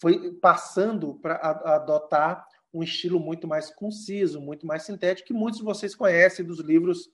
[0.00, 1.36] Foi passando para
[1.74, 6.60] adotar um estilo muito mais conciso, muito mais sintético, que muitos de vocês conhecem dos
[6.60, 7.10] livros,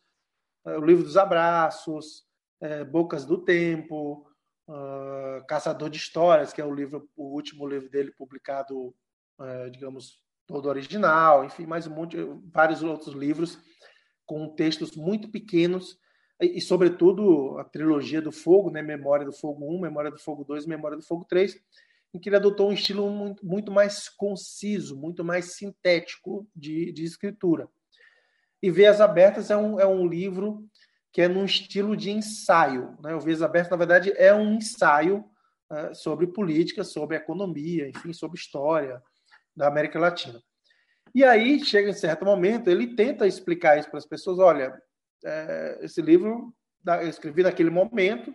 [0.64, 2.24] eh, o livro dos abraços,
[2.60, 4.26] é, Bocas do Tempo,
[4.68, 8.94] uh, Caçador de Histórias, que é o livro, o último livro dele publicado,
[9.38, 12.16] uh, digamos, todo original, enfim, mais um monte,
[12.52, 13.59] vários outros livros
[14.24, 15.98] com textos muito pequenos
[16.40, 18.82] e, e, sobretudo, a trilogia do Fogo, né?
[18.82, 21.59] Memória do Fogo 1, Memória do Fogo 2, Memória do Fogo 3,
[22.12, 27.04] em que ele adotou um estilo muito, muito mais conciso, muito mais sintético de, de
[27.04, 27.68] escritura.
[28.62, 30.66] E Veias Abertas é um, é um livro
[31.12, 32.96] que é num estilo de ensaio.
[33.00, 33.14] Né?
[33.14, 35.24] O Veias Abertas, na verdade, é um ensaio
[35.70, 39.02] uh, sobre política, sobre economia, enfim, sobre história,
[39.56, 40.42] da América Latina.
[41.14, 44.78] E aí, chega em certo momento, ele tenta explicar isso para as pessoas: olha,
[45.24, 46.54] é, esse livro
[46.86, 48.34] eu escrevi naquele momento,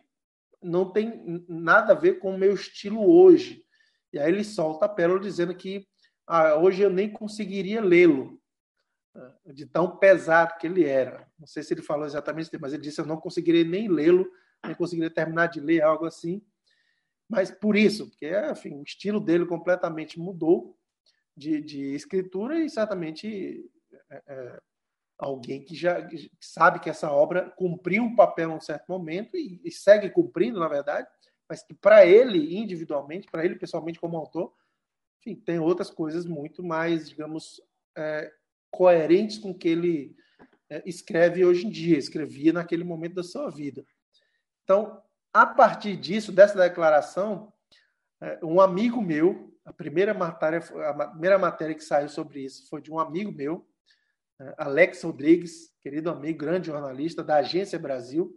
[0.62, 3.63] não tem nada a ver com o meu estilo hoje.
[4.12, 5.88] E aí ele solta a pérola dizendo que
[6.27, 8.41] ah, hoje eu nem conseguiria lê-lo,
[9.15, 11.27] é, de tão pesado que ele era.
[11.39, 14.29] Não sei se ele falou exatamente isso, mas ele disse: eu não conseguiria nem lê-lo,
[14.65, 16.41] nem conseguiria terminar de ler, algo assim.
[17.29, 20.77] Mas por isso, porque enfim, o estilo dele completamente mudou
[21.41, 23.67] de, de escritura e certamente
[24.12, 24.62] é, é,
[25.17, 26.08] alguém que já
[26.39, 30.60] sabe que essa obra cumpriu um papel em um certo momento e, e segue cumprindo,
[30.60, 31.08] na verdade,
[31.49, 34.54] mas que para ele individualmente, para ele pessoalmente como autor,
[35.19, 37.60] enfim, tem outras coisas muito mais, digamos,
[37.97, 38.32] é,
[38.69, 40.15] coerentes com o que ele
[40.69, 43.84] é, escreve hoje em dia, escrevia naquele momento da sua vida.
[44.63, 45.01] Então,
[45.34, 47.51] a partir disso, dessa declaração,
[48.21, 52.82] é, um amigo meu, a primeira matéria, a primeira matéria que saiu sobre isso foi
[52.82, 53.67] de um amigo meu,
[54.39, 58.34] né, Alex Rodrigues, querido amigo, grande jornalista da Agência Brasil,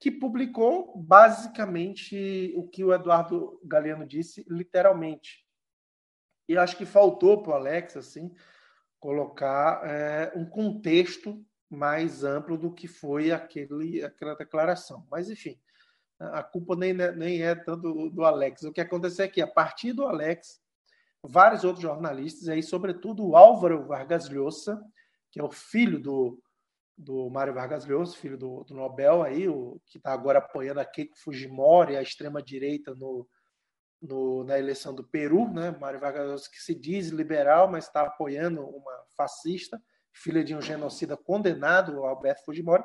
[0.00, 5.44] que publicou basicamente o que o Eduardo Galeano disse, literalmente.
[6.48, 8.34] E acho que faltou para o Alex assim
[8.98, 15.06] colocar é, um contexto mais amplo do que foi aquele, aquela declaração.
[15.10, 15.58] Mas, enfim,
[16.18, 18.62] a culpa nem, nem é tanto do Alex.
[18.62, 20.60] O que aconteceu é que, a partir do Alex,
[21.22, 24.80] vários outros jornalistas, aí, sobretudo o Álvaro Vargas Llosa,
[25.30, 26.40] que é o filho do,
[26.96, 30.84] do Mário Vargas Llosa, filho do, do Nobel, aí, o, que está agora apoiando a
[30.84, 33.28] Keiko Fujimori, a extrema-direita, no,
[34.00, 35.48] no, na eleição do Peru.
[35.52, 35.70] Né?
[35.80, 40.60] Mário Vargas Llosa, que se diz liberal, mas está apoiando uma fascista, filha de um
[40.60, 42.84] genocida condenado, o Alberto Fujimori.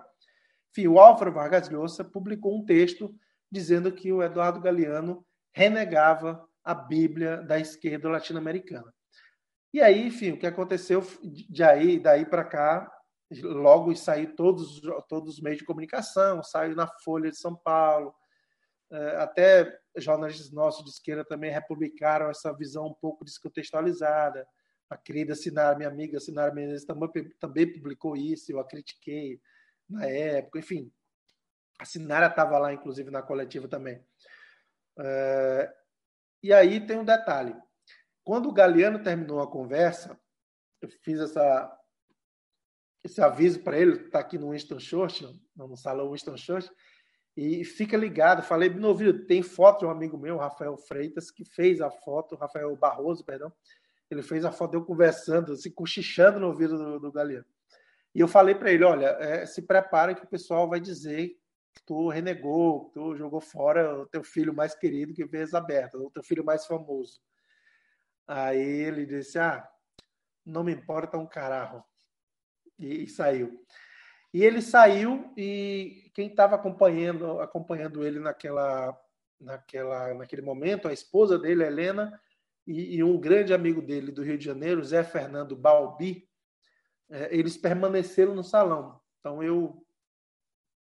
[0.71, 3.13] Enfim, o Álvaro Vargas Llosa publicou um texto
[3.51, 8.93] dizendo que o Eduardo Galeano renegava a Bíblia da esquerda latino-americana.
[9.73, 12.91] E aí, enfim, o que aconteceu de aí, daí para cá,
[13.41, 18.13] logo saiu todos, todos os meios de comunicação, saiu na Folha de São Paulo,
[18.91, 24.47] é, até jornalistas nossos de esquerda também republicaram essa visão um pouco descontextualizada.
[24.89, 26.87] A querida Sinara, minha amiga Sinara Menezes
[27.39, 29.39] também publicou isso, eu a critiquei
[29.89, 30.91] na época, enfim.
[31.79, 34.03] A Sinara estava lá, inclusive, na coletiva também.
[34.99, 35.73] É,
[36.43, 37.55] e aí tem um detalhe.
[38.23, 40.19] Quando o Galeano terminou a conversa,
[40.81, 41.77] eu fiz essa,
[43.03, 46.73] esse aviso para ele, está aqui no Winston Churchill, no salão Winston Churchill,
[47.35, 48.43] e fica ligado.
[48.43, 52.35] Falei no ouvido, tem foto de um amigo meu, Rafael Freitas, que fez a foto,
[52.35, 53.51] Rafael Barroso, perdão,
[54.11, 57.45] ele fez a foto eu conversando, assim, cochichando no ouvido do, do Galeano.
[58.13, 61.29] E eu falei para ele, olha, é, se prepara que o pessoal vai dizer
[61.73, 65.97] que tu renegou, que tu jogou fora o teu filho mais querido que fez aberta,
[65.97, 67.19] o teu filho mais famoso.
[68.27, 69.67] Aí ele disse: Ah,
[70.45, 71.83] não me importa um caralho.
[72.77, 73.63] E, e saiu.
[74.33, 78.95] E ele saiu e quem estava acompanhando, acompanhando ele naquela,
[79.39, 82.19] naquela, naquele momento, a esposa dele, Helena,
[82.67, 86.28] e, e um grande amigo dele do Rio de Janeiro, Zé Fernando Balbi,
[87.09, 88.99] é, eles permaneceram no salão.
[89.19, 89.85] Então eu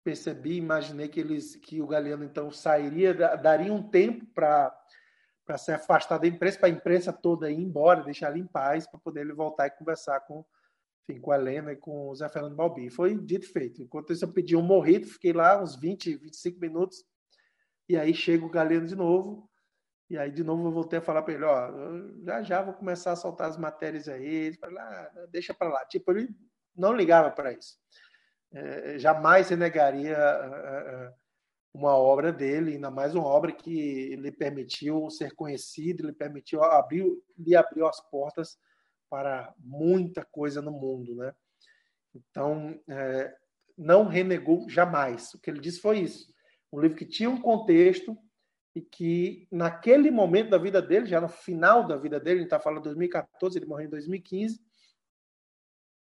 [0.04, 4.76] percebi, imaginei que eles, que o Galeano então sairia, daria um tempo para
[5.44, 8.86] para se afastar da imprensa, para a imprensa toda ir embora, deixar ele em paz,
[8.86, 10.44] para poder ele voltar e conversar com,
[11.02, 12.88] enfim, com a Helena e com o Zé Fernando Balbi.
[12.90, 13.82] Foi dito e feito.
[13.82, 17.04] Enquanto isso, eu pedi um morrido, fiquei lá uns 20, 25 minutos,
[17.88, 19.50] e aí chega o Galeno de novo,
[20.12, 21.70] e aí de novo eu voltei a falar para ele, ó,
[22.22, 24.26] já já vou começar a soltar as matérias aí.
[24.26, 25.86] Ele falou, ah, deixa para lá.
[25.86, 26.28] Tipo, ele
[26.76, 27.78] não ligava para isso.
[28.52, 30.18] É, jamais renegaria
[31.72, 37.06] uma obra dele, ainda mais uma obra que lhe permitiu ser conhecido, lhe permitiu abrir,
[37.38, 38.58] lhe abriu as portas
[39.08, 41.34] para muita coisa no mundo, né?
[42.14, 43.34] Então, é,
[43.78, 45.32] não renegou jamais.
[45.32, 46.30] O que ele disse foi isso.
[46.70, 48.14] Um livro que tinha um contexto
[48.74, 52.46] e que, naquele momento da vida dele, já no final da vida dele, a gente
[52.46, 54.60] está falando de 2014, ele morreu em 2015,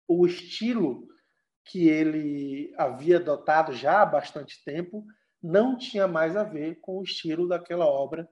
[0.07, 1.07] o estilo
[1.65, 5.05] que ele havia adotado já há bastante tempo
[5.41, 8.29] não tinha mais a ver com o estilo daquela obra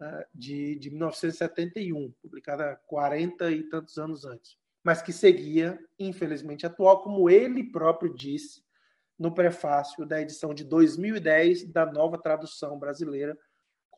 [0.00, 7.02] né, de, de 1971, publicada 40 e tantos anos antes, mas que seguia, infelizmente, atual,
[7.02, 8.62] como ele próprio disse
[9.18, 13.36] no prefácio da edição de 2010 da nova tradução brasileira,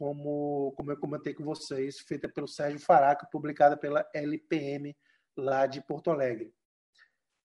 [0.00, 4.96] como, como eu comentei com vocês, feita pelo Sérgio Faraca, publicada pela LPM
[5.36, 6.54] lá de Porto Alegre.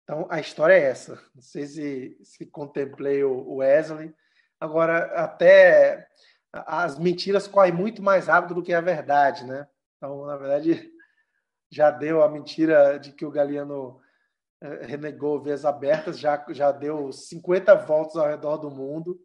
[0.02, 1.22] Então, a história é essa.
[1.34, 4.14] Não sei se, se contemplei o Wesley,
[4.60, 6.08] Agora, até
[6.52, 9.68] as mentiras correm muito mais rápido do que a verdade, né?
[9.96, 10.90] Então, na verdade,
[11.70, 14.00] já deu a mentira de que o Galeano
[14.60, 19.20] eh, renegou vias abertas, já, já deu 50 voltas ao redor do mundo.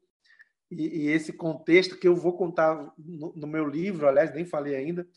[0.73, 4.75] E, e esse contexto que eu vou contar no, no, meu livro, aliás, nem falei
[4.75, 5.07] ainda,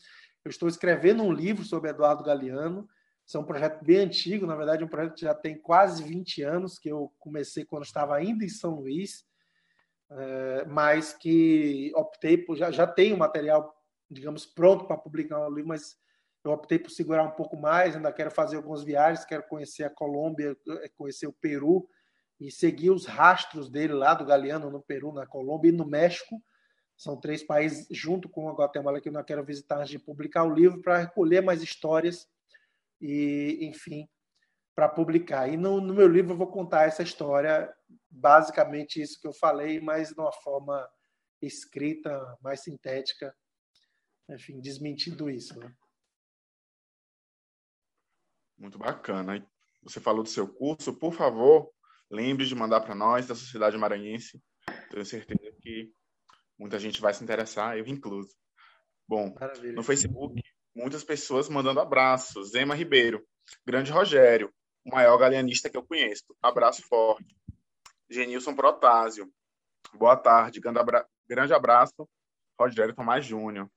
[0.43, 2.87] eu estou escrevendo um livro sobre Eduardo Galeano.
[3.25, 6.43] Isso é um projeto bem antigo, na verdade, um projeto que já tem quase 20
[6.43, 9.27] anos, que eu comecei quando estava ainda em São Luís
[10.09, 13.75] é, mas que optei por já, já tenho material,
[14.09, 15.97] digamos, pronto para publicar o livro, mas
[16.43, 17.95] eu optei por segurar um pouco mais.
[17.95, 20.55] Ainda quero fazer algumas viagens, quero conhecer a Colômbia,
[20.95, 21.87] conhecer o Peru
[22.39, 26.41] e seguir os rastros dele lá do Galeano no Peru, na Colômbia e no México.
[26.95, 30.43] São três países, junto com a Guatemala, que eu não quero visitar antes de publicar
[30.43, 32.27] o livro, para recolher mais histórias
[32.99, 34.07] e, enfim,
[34.75, 35.47] para publicar.
[35.47, 37.71] E no, no, meu livro eu vou contar essa história,
[38.09, 40.87] basicamente isso que eu falei, mas de uma forma
[41.41, 43.35] escrita, mais sintética,
[44.29, 45.59] enfim, desmentindo isso.
[45.59, 45.71] Né?
[48.57, 49.47] Muito bacana.
[49.83, 51.71] Você falou do seu curso, por favor,
[52.09, 54.41] lembre de mandar para nós da Sociedade Maranhense.
[54.89, 55.91] Tenho certeza que
[56.57, 58.35] muita gente vai se interessar, eu incluso.
[59.07, 59.73] Bom, Maravilha.
[59.73, 60.41] no Facebook,
[60.75, 62.51] muitas pessoas mandando abraços.
[62.51, 63.25] Zema Ribeiro,
[63.65, 64.53] Grande Rogério,
[64.85, 66.23] o maior galeanista que eu conheço.
[66.41, 67.35] Abraço forte.
[68.09, 69.31] Genilson Protásio.
[69.93, 70.59] Boa tarde.
[70.59, 72.07] Grande abraço,
[72.59, 73.69] Rogério Tomás Júnior.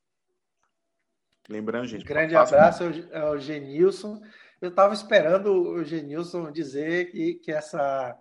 [1.48, 2.04] Lembrando, gente.
[2.04, 4.20] Grande abraço ao Genilson.
[4.60, 8.14] Eu estava esperando o Genilson dizer que, que essa,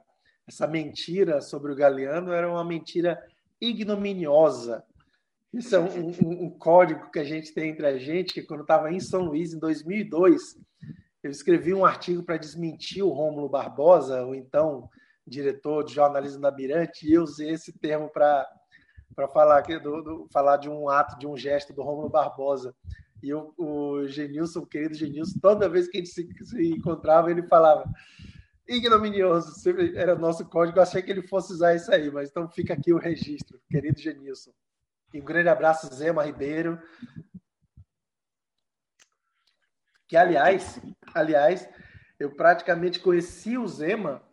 [0.48, 3.22] essa mentira sobre o Galeano era uma mentira
[3.60, 4.84] ignominiosa.
[5.54, 8.62] Isso é um, um, um código que a gente tem entre a gente, que quando
[8.62, 10.58] estava em São Luís, em 2002,
[11.22, 14.90] eu escrevi um artigo para desmentir o Rômulo Barbosa, o então
[15.28, 18.48] diretor de jornalismo da Mirante, e eu usei esse termo para
[19.34, 22.74] falar, do, falar de um ato, de um gesto do Rômulo Barbosa.
[23.22, 27.30] E eu, o Genilson, o querido Genilson, toda vez que a gente se, se encontrava,
[27.30, 27.90] ele falava
[28.68, 30.80] ignominioso, sempre era nosso código.
[30.80, 34.52] Achei que ele fosse usar isso aí, mas então fica aqui o registro, querido Genilson.
[35.14, 36.80] E um grande abraço, Zema Ribeiro.
[40.08, 40.80] Que, aliás,
[41.14, 41.68] aliás,
[42.20, 44.24] eu praticamente conheci o Zema,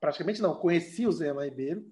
[0.00, 1.84] praticamente não, conheci o Zema Ribeiro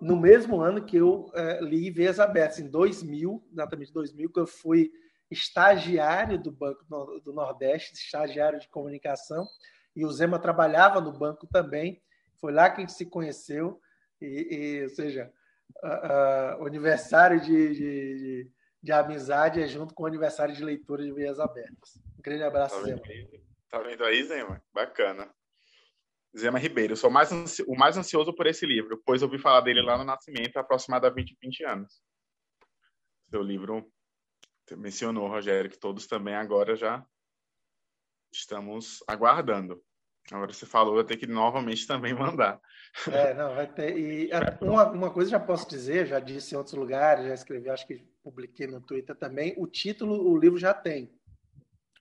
[0.00, 4.46] no mesmo ano que eu uh, li Veias Abertas, em 2000, exatamente 2000, que eu
[4.46, 4.92] fui
[5.30, 6.84] estagiário do Banco
[7.20, 9.46] do Nordeste, estagiário de comunicação,
[9.94, 12.02] e o Zema trabalhava no banco também.
[12.40, 13.80] Foi lá que a gente se conheceu,
[14.20, 15.32] e, e ou seja,
[15.82, 18.50] uh, uh, aniversário de, de, de,
[18.82, 21.96] de, amizade é junto com o aniversário de leitura de Veias Abertas.
[22.18, 23.02] Um grande abraço, tá Zema.
[23.70, 24.62] Tá vendo aí, Zema?
[24.72, 25.28] Bacana.
[26.38, 26.92] Zema Ribeiro.
[26.92, 27.30] Eu sou mais
[27.66, 31.36] o mais ansioso por esse livro, pois ouvi falar dele lá no Nascimento há aproximadamente
[31.42, 32.02] 20 anos.
[33.30, 33.90] Seu livro
[34.74, 37.04] mencionou, Rogério, que todos também agora já
[38.32, 39.82] estamos aguardando.
[40.32, 42.60] Agora você falou, eu tenho que novamente também mandar.
[43.10, 43.96] É, não, vai ter.
[43.96, 47.86] E uma, uma coisa já posso dizer, já disse em outros lugares, já escrevi, acho
[47.86, 49.54] que publiquei no Twitter também.
[49.56, 51.14] O título, o livro já tem.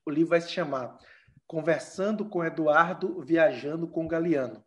[0.06, 0.98] O livro vai se chamar
[1.46, 4.64] Conversando com Eduardo, Viajando com Galeano.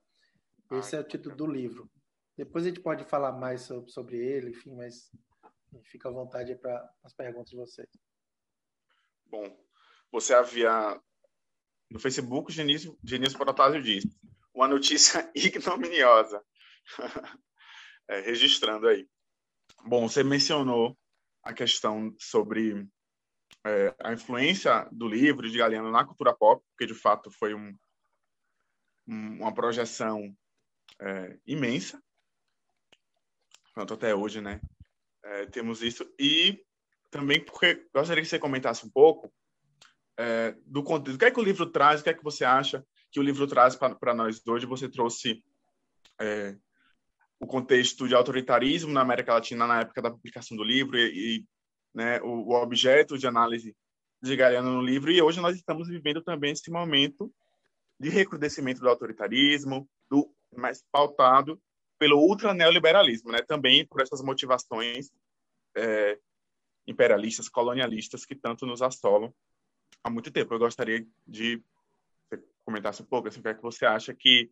[0.71, 1.91] Esse é o título do livro.
[2.37, 5.11] Depois a gente pode falar mais sobre, sobre ele, enfim, mas
[5.85, 7.89] fica à vontade para as perguntas de vocês.
[9.27, 9.45] Bom,
[10.11, 11.01] você havia
[11.91, 14.19] no Facebook, Genísio, Genísio Protásio disse
[14.55, 16.43] uma notícia ignominiosa.
[18.09, 19.09] é, registrando aí.
[19.85, 20.99] Bom, você mencionou
[21.43, 22.89] a questão sobre
[23.65, 27.77] é, a influência do livro de Galeano na cultura pop, porque de fato foi um,
[29.07, 30.35] um, uma projeção
[31.01, 32.03] é, imensa,
[33.75, 34.61] quanto até hoje, né?
[35.29, 36.11] É, temos isso.
[36.19, 36.59] E
[37.11, 39.33] também porque gostaria que você comentasse um pouco
[40.19, 41.17] é, do conteúdo.
[41.17, 42.01] O que é que o livro traz?
[42.01, 44.65] O que é que você acha que o livro traz para nós hoje?
[44.65, 45.43] Você trouxe
[46.19, 46.57] é,
[47.39, 51.45] o contexto de autoritarismo na América Latina na época da publicação do livro e, e
[51.95, 53.77] né, o, o, objeto de análise
[54.23, 55.13] de Galeano no livro.
[55.13, 57.31] E hoje nós estamos vivendo também esse momento
[58.01, 61.61] de recrudescimento do autoritarismo, do mais pautado
[61.99, 63.43] pelo ultra neoliberalismo, né?
[63.43, 65.11] Também por essas motivações
[65.77, 66.19] é,
[66.87, 69.35] imperialistas, colonialistas que tanto nos assolam
[70.03, 70.55] há muito tempo.
[70.55, 71.63] Eu gostaria de
[72.29, 74.51] você comentasse um pouco assim, o que é que você acha que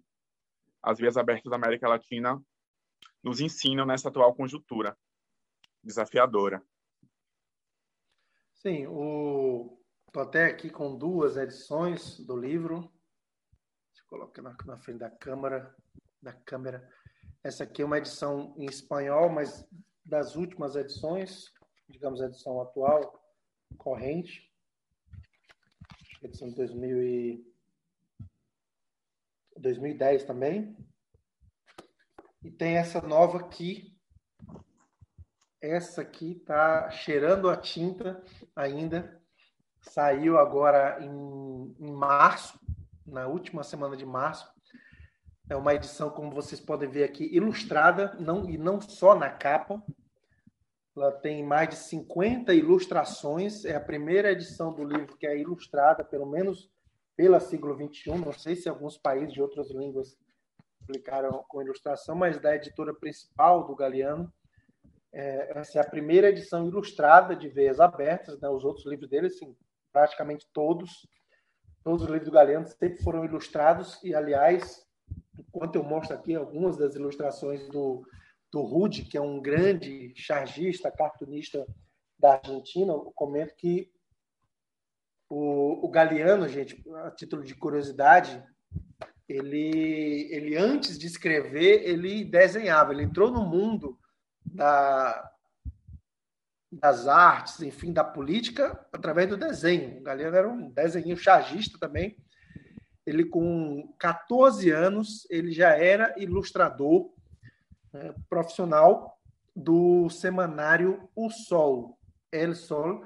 [0.83, 2.43] as vias abertas da América Latina
[3.23, 4.97] nos ensinam nessa atual conjuntura
[5.83, 6.63] desafiadora.
[8.55, 9.79] Sim, o
[10.17, 12.91] estou até aqui com duas edições do livro.
[13.93, 15.75] Deixa eu colocar na, na frente da câmera,
[16.23, 16.89] da câmera.
[17.47, 19.65] Essa aqui é uma edição em espanhol, mas
[20.05, 21.53] das últimas edições,
[21.89, 23.23] digamos a edição atual,
[23.79, 24.53] corrente,
[26.21, 27.55] edição de 2000 e
[29.59, 30.77] 2010 também.
[32.43, 33.97] E tem essa nova aqui.
[35.61, 38.25] Essa aqui tá cheirando a tinta
[38.57, 39.23] ainda.
[39.83, 42.59] Saiu agora em, em março,
[43.07, 44.56] na última semana de março.
[45.49, 49.81] É uma edição, como vocês podem ver aqui, ilustrada, não, e não só na capa.
[50.97, 53.65] Ela tem mais de 50 ilustrações.
[53.65, 56.69] É a primeira edição do livro que é ilustrada, pelo menos
[57.17, 58.19] pela siglo XXI.
[58.19, 60.19] Não sei se alguns países de outras línguas
[60.81, 64.33] publicaram com ilustração, mas da editora principal do Galeano.
[65.13, 68.41] É, essa é a primeira edição ilustrada de Veias Abertas.
[68.41, 68.49] Né?
[68.49, 69.57] Os outros livros dele, assim,
[69.93, 71.07] praticamente todos,
[71.85, 74.03] todos os livros do Galeano sempre foram ilustrados.
[74.03, 74.86] E, aliás,
[75.39, 78.07] enquanto eu mostro aqui algumas das ilustrações do,
[78.53, 81.67] do Rude, que é um grande chargista, cartunista
[82.19, 83.91] da Argentina, eu comento que
[85.29, 88.43] o, o Galeano, gente, a título de curiosidade,
[89.29, 93.99] ele, ele antes de escrever, ele desenhava, ele entrou no mundo
[94.45, 95.33] da,
[96.71, 99.99] das artes, enfim, da política, através do desenho.
[99.99, 102.17] O Galeano era um desenho chargista também,
[103.07, 107.11] ele com 14 anos, ele já era ilustrador
[107.93, 109.19] né, profissional
[109.55, 111.99] do semanário O Sol,
[112.33, 113.05] El Sol,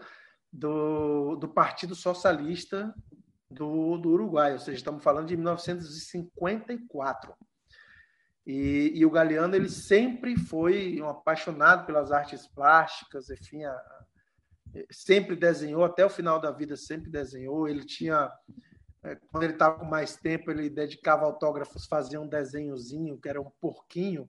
[0.53, 2.93] do, do Partido Socialista
[3.51, 7.35] do, do Uruguai, ou seja, estamos falando de 1954.
[8.47, 13.79] E, e, o Galeano ele sempre foi um apaixonado pelas artes plásticas, enfim, a,
[14.91, 17.69] sempre desenhou até o final da vida, sempre desenhou.
[17.69, 18.31] Ele tinha
[19.31, 23.51] quando ele estava com mais tempo, ele dedicava autógrafos, fazia um desenhozinho que era um
[23.61, 24.29] porquinho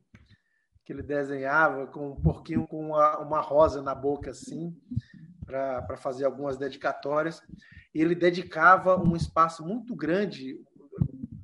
[0.84, 4.76] que ele desenhava com um porquinho com uma, uma rosa na boca assim.
[5.46, 7.42] para fazer algumas dedicatórias.
[7.94, 10.60] E ele dedicava um espaço muito grande,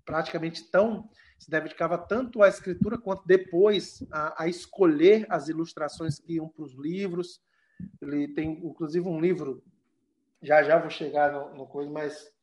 [0.06, 6.34] praticamente tão se dedicava tanto à escritura quanto depois a, a escolher as ilustrações que
[6.34, 7.40] iam para os livros.
[8.02, 9.64] Ele tem, inclusive, um livro,
[10.42, 12.34] já já vou chegar no, no coisa, mas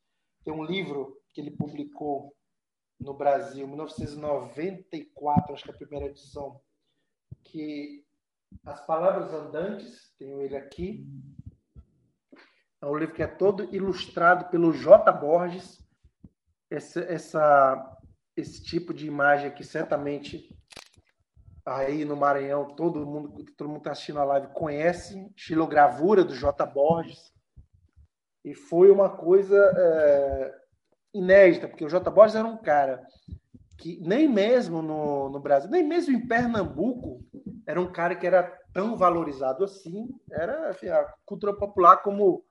[0.45, 2.36] tem um livro que ele publicou
[3.01, 6.61] no Brasil, 1994, acho que é a primeira edição,
[7.42, 8.05] que
[8.64, 11.07] As Palavras Andantes, tenho ele aqui.
[12.80, 15.11] É um livro que é todo ilustrado pelo J.
[15.12, 15.82] Borges.
[16.70, 17.99] Essa, essa,
[18.36, 20.57] esse tipo de imagem aqui, certamente,
[21.64, 26.64] aí no Maranhão, todo mundo todo mundo está assistindo a live conhece, estilogravura do J.
[26.66, 27.34] Borges.
[28.45, 30.55] E foi uma coisa é,
[31.14, 32.11] inédita, porque o J.
[32.11, 33.07] Borges era um cara
[33.78, 37.24] que nem mesmo no, no Brasil, nem mesmo em Pernambuco,
[37.66, 38.42] era um cara que era
[38.72, 40.09] tão valorizado assim.
[40.30, 42.45] Era enfim, a cultura popular como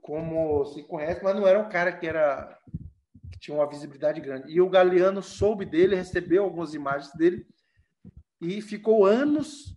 [0.00, 2.58] como se conhece, mas não era um cara que era
[3.30, 4.52] que tinha uma visibilidade grande.
[4.52, 7.46] E o Galeano soube dele, recebeu algumas imagens dele
[8.40, 9.76] e ficou anos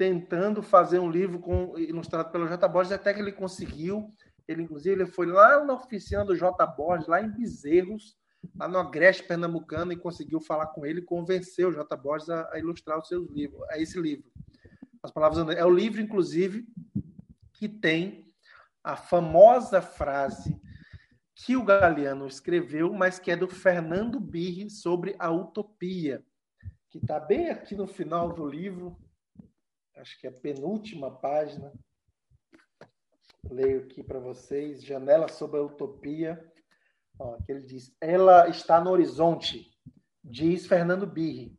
[0.00, 2.66] tentando fazer um livro com, ilustrado pelo J.
[2.66, 4.10] Borges, até que ele conseguiu.
[4.48, 6.66] Ele, inclusive, ele foi lá na oficina do J.
[6.68, 8.16] Borges, lá em Bezerros,
[8.58, 11.94] lá no Agreste Pernambucano, e conseguiu falar com ele e convenceu o J.
[11.98, 14.24] Borges a, a ilustrar os seus livros, a esse livro.
[15.02, 16.66] As palavras é o livro, inclusive,
[17.52, 18.24] que tem
[18.82, 20.58] a famosa frase
[21.34, 26.24] que o Galeano escreveu, mas que é do Fernando Birri sobre a utopia,
[26.88, 28.96] que está bem aqui no final do livro,
[30.00, 31.72] acho que é a penúltima página
[33.48, 36.42] leio aqui para vocês, Janela sobre a Utopia,
[37.18, 39.70] ó, que ele diz, ela está no horizonte,
[40.22, 41.58] diz Fernando Birri.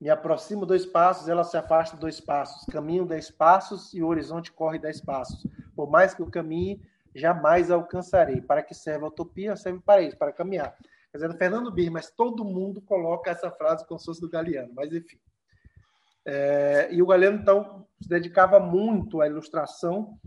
[0.00, 2.66] Me aproximo dois passos, ela se afasta dois passos.
[2.66, 5.46] Caminho dez passos e o horizonte corre dez passos.
[5.74, 6.82] Por mais que eu caminhe,
[7.14, 8.40] jamais alcançarei.
[8.42, 9.56] Para que serve a utopia?
[9.56, 10.76] Serve para isso, para caminhar.
[11.10, 14.74] Quer dizer, Fernando Birri, mas todo mundo coloca essa frase como se fosse do Galeano.
[14.74, 15.18] Mas, enfim.
[16.26, 20.18] É, e o Galeano, então, se dedicava muito à ilustração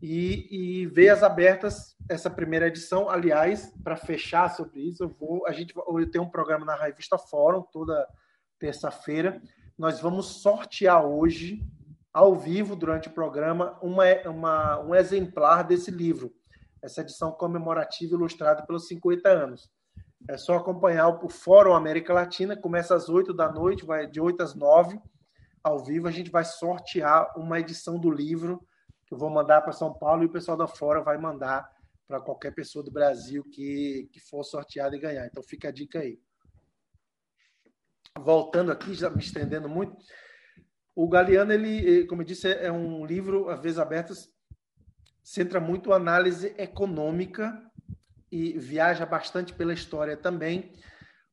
[0.00, 3.08] e, e Veias Abertas, essa primeira edição.
[3.08, 7.18] Aliás, para fechar sobre isso, eu vou, a gente eu tenho um programa na revista
[7.18, 8.06] Fórum toda
[8.58, 9.40] terça-feira.
[9.76, 11.62] Nós vamos sortear hoje,
[12.12, 16.32] ao vivo, durante o programa, uma, uma, um exemplar desse livro,
[16.82, 19.70] essa edição comemorativa ilustrada pelos 50 anos.
[20.28, 24.42] É só acompanhar o Fórum América Latina, começa às 8 da noite, vai de 8
[24.42, 25.00] às 9,
[25.62, 26.08] ao vivo.
[26.08, 28.66] A gente vai sortear uma edição do livro
[29.06, 31.68] que eu vou mandar para São Paulo e o pessoal da fora vai mandar
[32.06, 35.26] para qualquer pessoa do Brasil que, que for sorteada e ganhar.
[35.26, 36.18] Então fica a dica aí.
[38.18, 39.96] Voltando aqui, já me estendendo muito,
[41.00, 44.28] o Galeano, ele, como eu disse, é um livro, às vezes abertas,
[45.22, 47.56] centra muito análise econômica
[48.32, 50.72] e viaja bastante pela história também.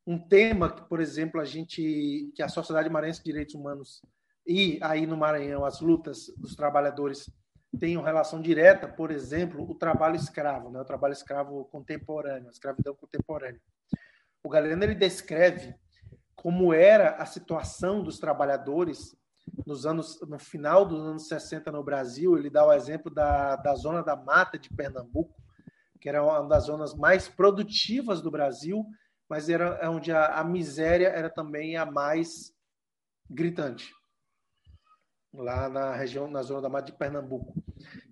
[0.06, 4.02] Um tema que, por exemplo, a gente, que a Sociedade Maranhense de Direitos Humanos
[4.46, 7.30] e aí no Maranhão as lutas dos trabalhadores
[7.80, 10.80] tenham relação direta, por exemplo, o trabalho escravo, né?
[10.80, 13.60] o trabalho escravo contemporâneo, a escravidão contemporânea.
[14.44, 15.76] O Galeno ele descreve
[16.36, 19.18] como era a situação dos trabalhadores
[19.66, 22.38] nos anos no final dos anos 60 no Brasil.
[22.38, 25.36] Ele dá o exemplo da, da zona da mata de Pernambuco,
[26.00, 28.86] que era uma das zonas mais produtivas do Brasil,
[29.30, 32.54] mas era é onde a, a miséria era também a mais
[33.30, 33.94] gritante
[35.38, 37.54] lá na região, na zona da Mata de Pernambuco.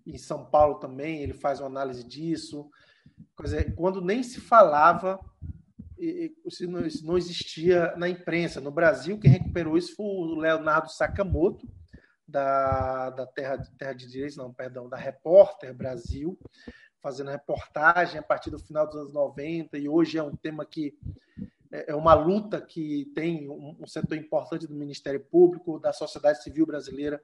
[0.05, 2.69] Em São Paulo também, ele faz uma análise disso.
[3.75, 5.19] Quando nem se falava,
[5.97, 6.67] isso
[7.05, 8.59] não existia na imprensa.
[8.59, 11.67] No Brasil, quem recuperou isso foi o Leonardo Sakamoto,
[12.27, 16.37] da, da Terra, Terra de Direitos, não, perdão, da Repórter Brasil,
[17.03, 20.97] fazendo reportagem a partir do final dos anos 90, e hoje é um tema que
[21.69, 26.65] é, é uma luta que tem um setor importante do Ministério Público, da sociedade civil
[26.65, 27.21] brasileira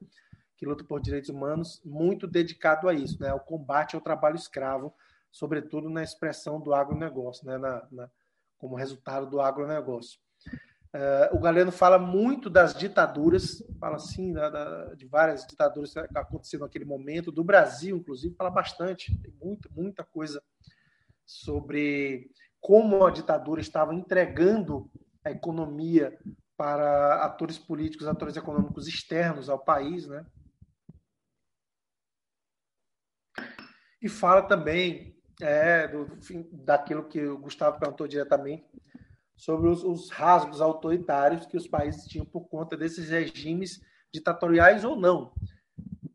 [0.59, 4.93] que luta por direitos humanos, muito dedicado a isso, né, ao combate ao trabalho escravo,
[5.31, 8.09] sobretudo na expressão do agronegócio, né, na, na,
[8.57, 10.19] como resultado do agronegócio.
[10.91, 15.99] Uh, o Galeno fala muito das ditaduras, fala assim da, da, de várias ditaduras que
[16.17, 20.41] aconteceram naquele momento, do Brasil, inclusive, fala bastante, tem muita, muita coisa
[21.23, 24.89] sobre como a ditadura estava entregando
[25.23, 26.17] a economia
[26.57, 30.25] para atores políticos, atores econômicos externos ao país, né?
[34.01, 36.17] E fala também é, do,
[36.51, 38.65] daquilo que o Gustavo perguntou diretamente
[39.39, 43.79] sobre os, os rasgos autoritários que os países tinham por conta desses regimes
[44.13, 45.31] ditatoriais ou não.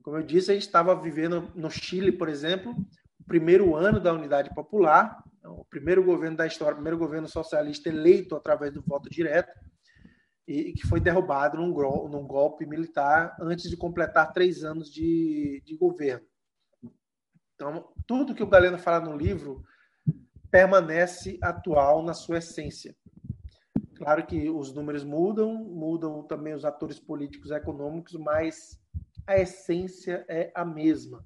[0.02, 2.72] Como eu disse, a gente estava vivendo no Chile, por exemplo,
[3.18, 7.88] o primeiro ano da Unidade Popular, o primeiro governo da história, o primeiro governo socialista
[7.88, 9.58] eleito através do voto direto,
[10.46, 11.68] e que foi derrubado num,
[12.08, 16.26] num golpe militar antes de completar três anos de, de governo.
[17.54, 19.64] Então, tudo que o Galeno fala no livro
[20.50, 22.94] permanece atual na sua essência.
[24.04, 28.78] Claro que os números mudam, mudam também os atores políticos e econômicos, mas
[29.26, 31.24] a essência é a mesma.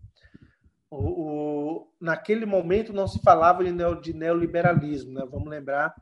[0.89, 5.27] O, o, naquele momento não se falava de, neo, de neoliberalismo, né?
[5.29, 5.93] vamos lembrar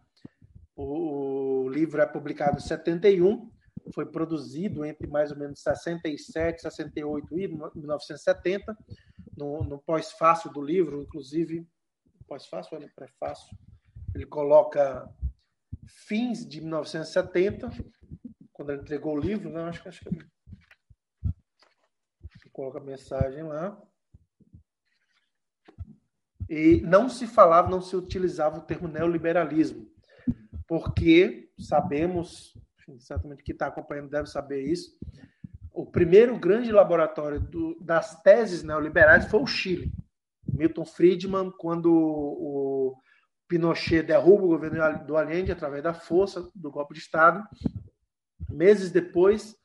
[0.76, 3.50] o, o, livro é publicado em 71,
[3.94, 8.76] foi produzido entre mais ou menos 67, 68 e 1970,
[9.34, 11.66] no, no pós-fácil do livro, inclusive,
[12.28, 13.56] pós-fácil no prefácio,
[14.14, 15.10] ele coloca
[15.86, 17.70] fins de 1970,
[18.52, 19.62] quando ele entregou o livro, né?
[19.64, 20.00] acho que acho
[22.42, 23.80] que coloca a mensagem lá.
[26.48, 29.90] E não se falava, não se utilizava o termo neoliberalismo
[30.66, 32.56] porque sabemos,
[32.98, 34.96] certamente que está acompanhando deve saber isso,
[35.72, 39.92] o primeiro grande laboratório do, das teses neoliberais foi o Chile.
[40.48, 42.96] Milton Friedman, quando o
[43.48, 47.46] Pinochet derruba o governo do Allende através da força do golpe de Estado,
[48.48, 49.56] meses depois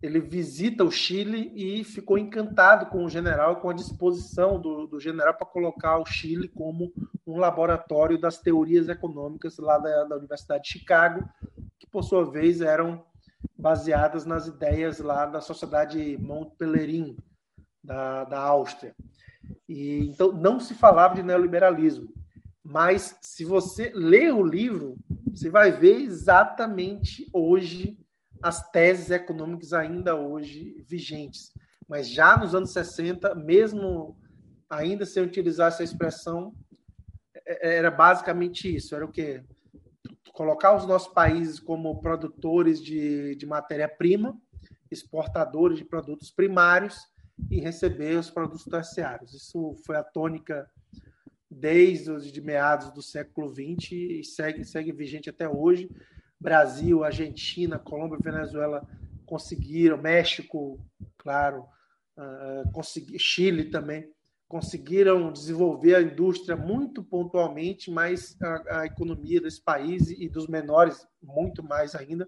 [0.00, 5.00] ele visita o Chile e ficou encantado com o general, com a disposição do, do
[5.00, 6.92] general para colocar o Chile como
[7.26, 11.28] um laboratório das teorias econômicas lá da, da, Universidade de Chicago,
[11.78, 13.04] que por sua vez eram
[13.56, 17.16] baseadas nas ideias lá da Sociedade Mont Pelerin,
[17.82, 18.94] da, da Áustria.
[19.68, 22.08] E, então, não se falava de neoliberalismo.
[22.70, 27.98] Mas, se você ler o livro, você vai ver exatamente hoje
[28.42, 31.50] as teses econômicas ainda hoje vigentes.
[31.88, 34.20] Mas já nos anos 60, mesmo
[34.68, 36.54] ainda sem utilizar essa expressão,
[37.34, 38.94] é, é, era basicamente isso.
[38.94, 39.42] Era o quê?
[40.34, 44.38] Colocar os nossos países como produtores de, de matéria-prima,
[44.90, 46.98] exportadores de produtos primários
[47.50, 49.32] e receber os produtos terciários.
[49.32, 50.70] Isso foi a tônica
[51.50, 55.90] desde os de meados do século XX e segue, segue vigente até hoje.
[56.40, 58.86] Brasil, Argentina, Colômbia, Venezuela
[59.26, 60.78] conseguiram, México,
[61.16, 61.66] claro,
[62.16, 64.10] uh, consegui, Chile também
[64.48, 71.06] conseguiram desenvolver a indústria muito pontualmente, mas a, a, economia desse país e dos menores
[71.22, 72.26] muito mais ainda,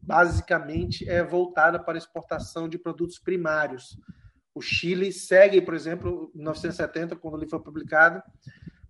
[0.00, 3.98] basicamente é voltada para exportação de produtos primários.
[4.54, 8.22] O Chile segue, por exemplo, em 1970, quando ele foi publicado,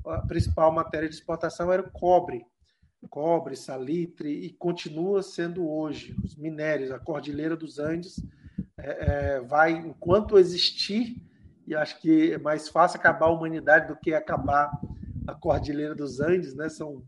[0.06, 2.44] a principal matéria de exportação era o cobre
[3.08, 6.14] cobre, salitre, e continua sendo hoje.
[6.22, 8.22] Os minérios, a Cordilheira dos Andes,
[8.76, 11.16] é, é, vai, enquanto existir,
[11.66, 14.70] e acho que é mais fácil acabar a humanidade do que acabar
[15.26, 16.68] a Cordilheira dos Andes, né?
[16.68, 17.02] São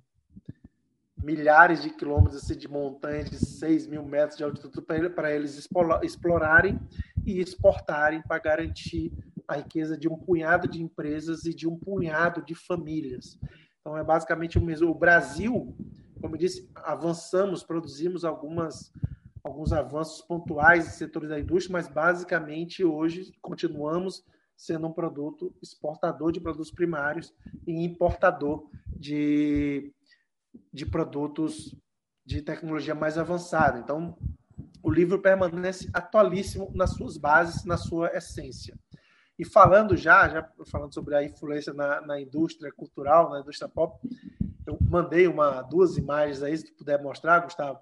[1.23, 5.69] milhares de quilômetros assim, de montanhas de 6 mil metros de altitude para eles
[6.03, 6.81] explorarem
[7.25, 9.13] e exportarem para garantir
[9.47, 13.39] a riqueza de um punhado de empresas e de um punhado de famílias.
[13.81, 14.91] Então, é basicamente o mesmo.
[14.91, 15.75] O Brasil,
[16.21, 18.93] como eu disse, avançamos, produzimos algumas,
[19.43, 24.25] alguns avanços pontuais em setores da indústria, mas basicamente hoje continuamos
[24.57, 27.35] sendo um produto exportador de produtos primários
[27.67, 29.93] e importador de,
[30.73, 31.75] de produtos
[32.25, 33.81] de tecnologia mais avançada.
[33.81, 34.17] Então,
[34.83, 38.77] o livro permanece atualíssimo nas suas bases, na sua essência.
[39.39, 43.99] E falando já, já falando sobre a influência na, na indústria cultural, na indústria pop,
[44.67, 47.79] eu mandei uma, duas imagens aí, se tu puder mostrar, Gustavo.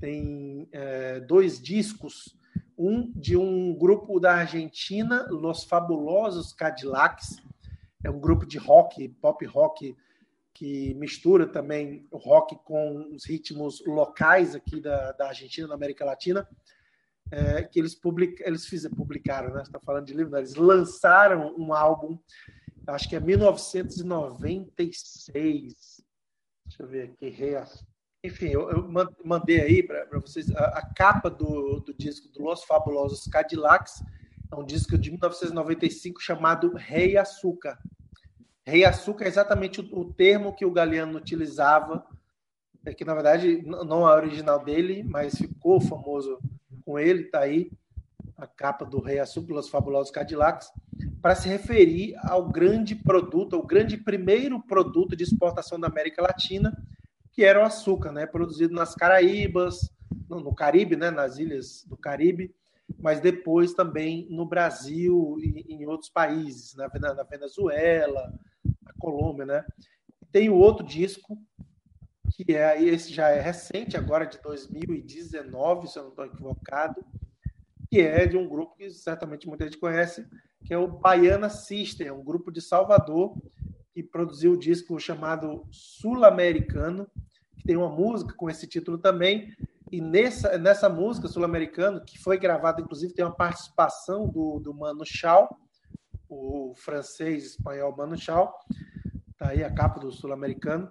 [0.00, 2.36] Tem é, dois discos,
[2.76, 7.42] um de um grupo da Argentina, Los Fabulosos Cadillacs,
[8.04, 9.96] é um grupo de rock, pop rock,
[10.56, 16.02] que mistura também o rock com os ritmos locais aqui da, da Argentina, da América
[16.04, 16.48] Latina
[17.30, 19.62] é, que eles, public, eles fizeram, publicaram, né?
[19.62, 20.38] Está falando de livro, né?
[20.38, 22.18] eles lançaram um álbum,
[22.86, 26.02] acho que é 1996.
[26.66, 27.34] Deixa eu ver aqui,
[28.24, 28.88] enfim, eu, eu
[29.24, 34.02] mandei aí para vocês a, a, capa do, do disco do Los Fabulosos Cadillacs.
[34.50, 37.78] É um disco de 1995 chamado Rei Açúcar.
[38.66, 42.04] Rei Açúcar é exatamente o, o termo que o Galeano utilizava,
[42.84, 46.38] é que na verdade não é original dele, mas ficou famoso
[46.84, 47.70] com ele, está aí
[48.36, 50.70] a capa do Rei Açúcar, os fabulosos Cadillacs,
[51.22, 56.76] para se referir ao grande produto, ao grande primeiro produto de exportação da América Latina,
[57.32, 58.26] que era o açúcar, né?
[58.26, 59.90] produzido nas Caraíbas,
[60.28, 61.10] no, no Caribe, né?
[61.10, 62.54] nas ilhas do Caribe,
[62.98, 68.32] mas depois também no Brasil e em outros países, na, na Venezuela,
[69.06, 69.64] Colômbia, né?
[70.32, 71.38] Tem o outro disco
[72.34, 77.06] que é esse já é recente, agora de 2019, se eu não estou equivocado,
[77.88, 80.26] que é de um grupo que certamente muita gente conhece,
[80.64, 83.36] que é o Baiana System, um grupo de Salvador
[83.94, 87.08] que produziu o um disco chamado Sul-Americano,
[87.56, 89.54] que tem uma música com esse título também.
[89.90, 95.06] E nessa, nessa música Sul-Americano, que foi gravada, inclusive, tem uma participação do, do Mano
[95.06, 95.48] Chao,
[96.28, 98.52] o francês espanhol Mano Chao,
[99.36, 100.90] tá aí a capa do Sul-Americano.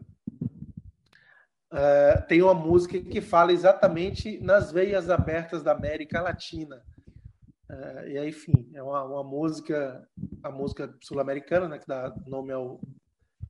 [1.71, 6.81] Uh, tem uma música que fala exatamente nas veias abertas da América Latina.
[7.69, 10.07] Uh, e aí, enfim, é uma, uma música,
[10.43, 12.79] a música sul-americana, né, que dá nome ao,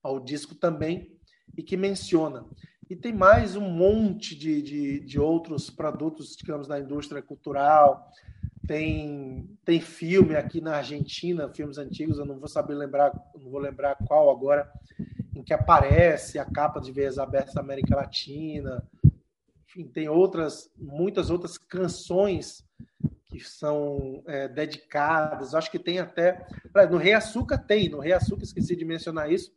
[0.02, 1.16] ao disco também,
[1.56, 2.46] e que menciona.
[2.90, 8.12] E tem mais um monte de, de, de outros produtos, digamos, da indústria cultural.
[8.68, 13.60] Tem, tem filme aqui na Argentina, filmes antigos, eu não vou saber lembrar, não vou
[13.60, 14.72] lembrar qual agora,
[15.36, 18.84] em que aparece a capa de Veias Abertas da América Latina.
[19.68, 22.66] Enfim, tem outras, muitas outras canções
[23.26, 25.54] que são é, dedicadas.
[25.54, 26.48] Acho que tem até.
[26.90, 29.52] No Rei Açúcar tem, no Rei Açúcar, esqueci de mencionar isso.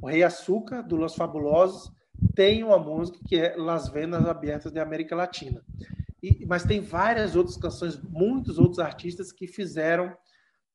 [0.00, 1.92] O Rei Açúcar, do Los Fabulosos,
[2.34, 5.62] tem uma música que é Las Venas Abertas da América Latina.
[6.28, 10.16] E, mas tem várias outras canções, muitos outros artistas que fizeram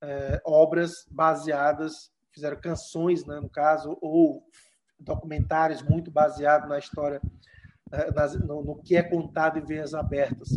[0.01, 4.43] é, obras baseadas fizeram canções, né, no caso, ou
[4.99, 7.21] documentários muito baseados na história,
[7.91, 8.11] eh,
[8.45, 10.49] no, no, que é contado em veias abertas.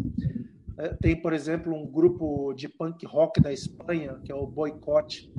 [0.79, 5.31] Eh, tem, por exemplo, um grupo de punk rock da Espanha, que é o Boycott.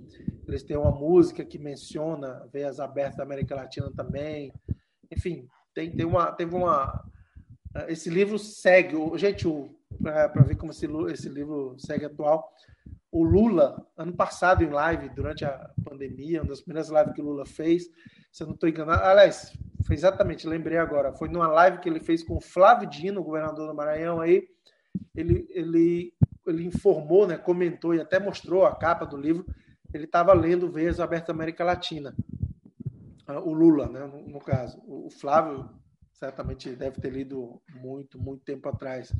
[0.47, 4.53] Eles têm uma música que menciona veias abertas da América Latina também.
[5.11, 7.03] Enfim, tem, tem uma, teve uma.
[7.75, 8.95] Eh, esse livro segue.
[9.17, 9.47] Gente,
[10.01, 12.51] para ver como esse, esse livro segue atual,
[13.11, 17.25] o Lula, ano passado em live, durante a pandemia, uma das primeiras lives que o
[17.25, 17.89] Lula fez,
[18.31, 22.01] se eu não estou enganado, aliás, foi exatamente, lembrei agora, foi numa live que ele
[22.01, 24.47] fez com o Flávio Dino, governador do Maranhão, aí
[25.15, 26.13] ele, ele,
[26.45, 29.45] ele informou, né, comentou e até mostrou a capa do livro,
[29.93, 32.13] ele estava lendo Veias Aberta América Latina,
[33.25, 34.81] ah, o Lula, né, no, no caso.
[34.85, 35.69] O Flávio
[36.17, 39.13] certamente deve ter lido muito, muito tempo atrás.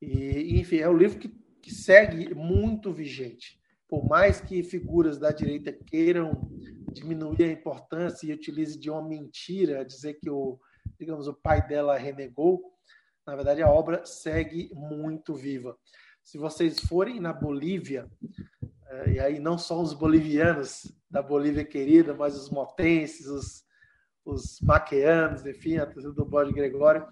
[0.00, 1.28] E, enfim, é um livro que
[1.60, 3.58] que segue muito vigente.
[3.88, 6.50] Por mais que figuras da direita queiram
[6.92, 10.58] diminuir a importância e utilize de uma mentira, dizer que o,
[10.98, 12.62] digamos, o pai dela renegou,
[13.26, 15.76] na verdade a obra segue muito viva.
[16.22, 18.08] Se vocês forem na Bolívia,
[18.88, 23.64] eh, e aí não só os bolivianos da Bolívia querida, mas os motenses, os,
[24.30, 27.06] os maqueanos, enfim, a torcida do Bode Gregório,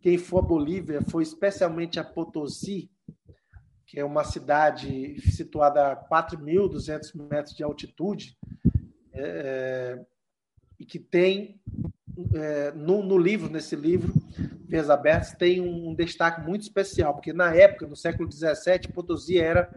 [0.00, 2.90] quem for a Bolívia, foi especialmente a Potosí,
[3.86, 8.36] que é uma cidade situada a 4.200 metros de altitude,
[9.12, 10.06] é, é,
[10.78, 11.60] e que tem,
[12.34, 14.12] é, no, no, livro, nesse livro,
[14.68, 19.38] Vias Abertas, tem um, um, destaque muito especial, porque na época, no século XVII, Potosí
[19.38, 19.70] era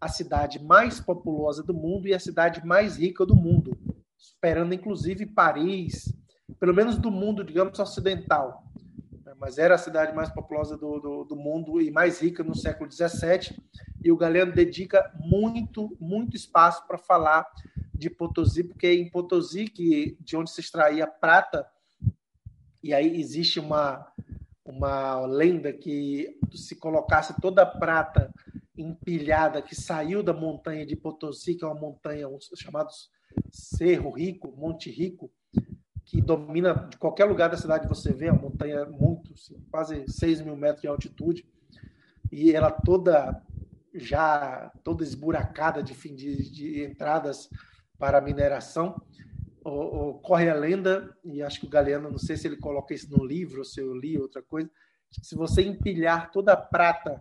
[0.00, 3.76] a cidade mais populosa do mundo e a cidade mais rica do mundo,
[4.16, 6.14] superando inclusive Paris,
[6.58, 8.66] pelo menos do mundo, digamos, ocidental
[9.38, 12.90] mas era a cidade mais populosa do, do, do mundo e mais rica no século
[12.90, 13.56] XVII.
[14.02, 17.46] E o Galeno dedica muito, muito espaço para falar
[17.94, 21.66] de Potosí, porque é em Potosí, que, de onde se extraía prata,
[22.82, 24.06] e aí existe uma,
[24.64, 28.32] uma lenda que se colocasse toda a prata
[28.76, 32.90] empilhada que saiu da montanha de Potosí, que é uma montanha chamado
[33.50, 35.30] Cerro Rico, Monte Rico,
[36.06, 40.40] que domina de qualquer lugar da cidade você vê, a montanha muito, assim, quase 6
[40.40, 41.44] mil metros de altitude,
[42.30, 43.42] e ela toda
[43.92, 47.50] já toda esburacada de, fim, de, de entradas
[47.98, 49.00] para mineração.
[49.64, 49.70] O,
[50.10, 53.10] o, corre a lenda, e acho que o Galeano, não sei se ele coloca isso
[53.10, 54.70] no livro, ou se eu li outra coisa,
[55.10, 57.20] se você empilhar toda a prata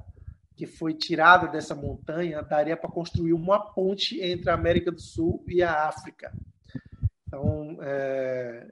[0.55, 5.43] que foi tirada dessa montanha, daria para construir uma ponte entre a América do Sul
[5.47, 6.31] e a África.
[7.36, 8.65] Então, é,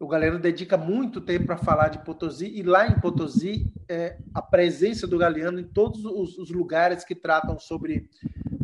[0.00, 4.42] o Galeano dedica muito tempo para falar de Potosí, e lá em Potosí, é, a
[4.42, 8.10] presença do Galeano em todos os, os lugares que tratam sobre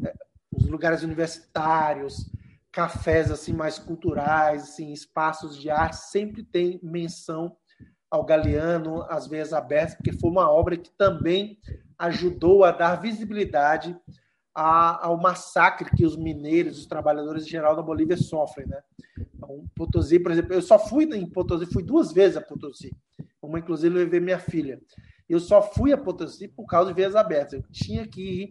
[0.05, 0.13] é,
[0.53, 2.29] os lugares universitários,
[2.73, 7.57] cafés assim mais culturais, assim, espaços de arte, sempre tem menção
[8.11, 11.57] ao Galeano, às veias abertas, porque foi uma obra que também
[11.97, 13.97] ajudou a dar visibilidade
[14.55, 18.81] a, ao massacre que os mineiros, os trabalhadores em geral da Bolívia sofrem, né?
[19.35, 22.93] Então, Potosí, por exemplo, eu só fui em Potosí, fui duas vezes a Potosí.
[23.43, 24.81] Uma, inclusive, levei minha filha.
[25.29, 27.55] Eu só fui a Potosí por causa de Veias Abertas.
[27.55, 28.49] Eu tinha que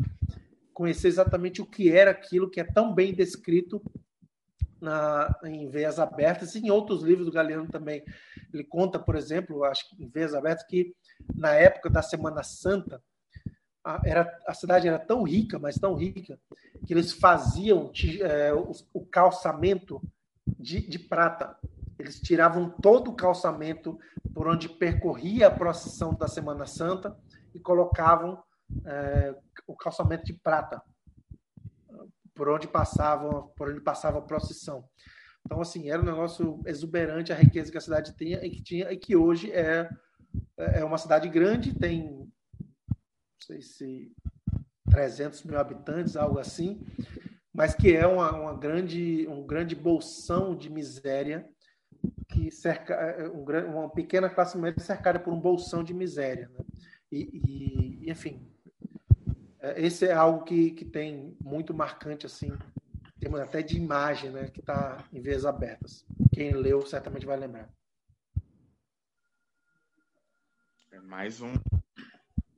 [0.73, 3.81] conhecer exatamente o que era aquilo que é tão bem descrito
[4.81, 8.03] na, em Veias Abertas e em outros livros do Galeano também.
[8.53, 10.93] Ele conta, por exemplo, acho que em Veias Abertas, que
[11.33, 13.01] na época da Semana Santa,
[13.83, 16.39] a, era, a cidade era tão rica, mas tão rica,
[16.85, 20.01] que eles faziam é, o, o, calçamento
[20.47, 21.57] de, de prata.
[21.99, 23.99] Eles tiravam todo o calçamento
[24.33, 27.17] por onde percorria a procissão da Semana Santa
[27.53, 28.41] e colocavam
[28.85, 29.35] é,
[29.67, 30.81] o calçamento de prata
[32.33, 34.83] por onde passava por onde passava a procissão.
[35.45, 38.91] Então assim era um negócio exuberante a riqueza que a cidade tinha e que tinha
[38.91, 39.89] e que hoje é
[40.57, 42.22] é uma cidade grande tem
[43.47, 44.11] sei se
[44.89, 46.81] 300 mil habitantes algo assim
[47.53, 51.47] mas que é uma, uma grande um grande bolsão de miséria
[52.29, 56.65] que cerca um, uma pequena classe média cercada por um bolsão de miséria né?
[57.11, 58.53] e, e enfim
[59.63, 62.51] é, esse é algo que, que tem muito marcante, assim,
[63.17, 66.05] temos até de imagem, né, que está em veias abertas.
[66.33, 67.69] Quem leu certamente vai lembrar.
[70.91, 71.53] É mais um,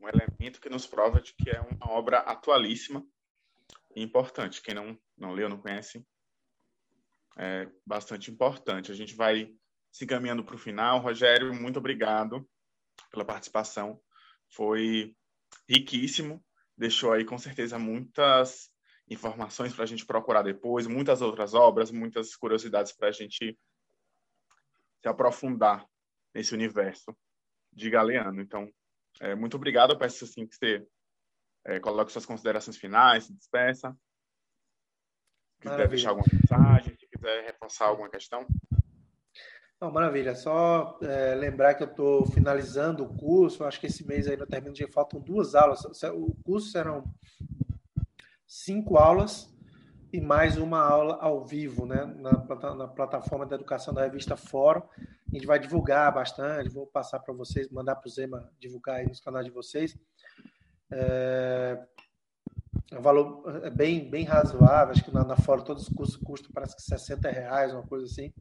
[0.05, 3.05] um elemento que nos prova de que é uma obra atualíssima
[3.95, 4.61] e importante.
[4.61, 6.05] Quem não, não leu, não conhece,
[7.37, 8.91] é bastante importante.
[8.91, 9.53] A gente vai
[9.91, 10.99] se caminhando para o final.
[10.99, 12.47] Rogério, muito obrigado
[13.11, 13.99] pela participação.
[14.49, 15.15] Foi
[15.67, 16.43] riquíssimo
[16.77, 18.69] deixou aí com certeza muitas
[19.09, 23.57] informações para a gente procurar depois, muitas outras obras, muitas curiosidades para a gente
[25.01, 25.85] se aprofundar
[26.33, 27.15] nesse universo
[27.71, 28.41] de Galeano.
[28.41, 28.69] Então,
[29.19, 29.93] é, muito obrigado.
[29.93, 30.85] Eu peço assim que você
[31.65, 33.95] é, coloque suas considerações finais, se despeça.
[35.61, 38.45] Se quiser deixar alguma mensagem, se quiser reforçar alguma questão.
[39.79, 40.35] Não, maravilha.
[40.35, 43.63] Só é, lembrar que eu estou finalizando o curso.
[43.63, 45.83] Acho que esse mês aí no término de faltam duas aulas.
[46.13, 47.03] O curso serão
[48.45, 49.54] cinco aulas
[50.15, 52.05] e mais uma aula ao vivo, né?
[52.05, 52.31] Na,
[52.75, 54.81] na plataforma da educação da revista Fórum.
[54.97, 56.69] A gente vai divulgar bastante.
[56.69, 59.97] Vou passar para vocês, mandar para o Zema divulgar aí nos canais de vocês.
[60.89, 61.77] É,
[62.93, 64.93] o valor é bem, bem razoável.
[64.93, 68.05] Acho que na, na Fórum todos os cursos custam parece que 60 reais, uma coisa
[68.05, 68.31] assim.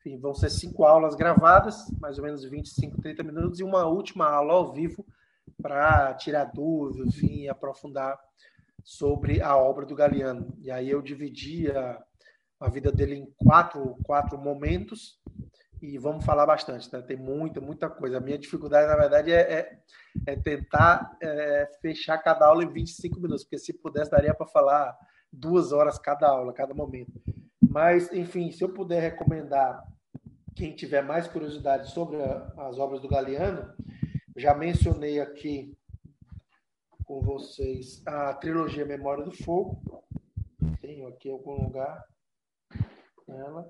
[0.00, 4.28] Enfim, vão ser cinco aulas gravadas, mais ou menos 25, 30 minutos, e uma última
[4.28, 5.06] aula ao vivo
[5.62, 8.18] para tirar dúvidas, enfim, aprofundar
[8.86, 10.56] sobre a obra do Galeano.
[10.60, 12.00] E aí eu dividi a,
[12.60, 15.20] a vida dele em quatro, quatro momentos
[15.82, 17.02] e vamos falar bastante, né?
[17.02, 18.18] Tem muita, muita coisa.
[18.18, 19.78] A minha dificuldade, na verdade, é, é,
[20.24, 24.96] é tentar é, fechar cada aula em 25 minutos, porque se pudesse, daria para falar
[25.32, 27.20] duas horas cada aula, cada momento.
[27.60, 29.82] Mas, enfim, se eu puder recomendar
[30.54, 33.68] quem tiver mais curiosidade sobre a, as obras do Galeano,
[34.36, 35.76] já mencionei aqui
[37.06, 39.80] com vocês a trilogia Memória do Fogo.
[40.80, 42.04] Tenho aqui em algum lugar
[43.28, 43.66] ela.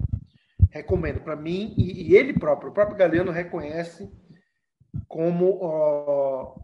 [0.70, 4.10] Recomendo para mim, e, e, ele próprio, o próprio Galeano reconhece
[5.06, 6.58] como ó,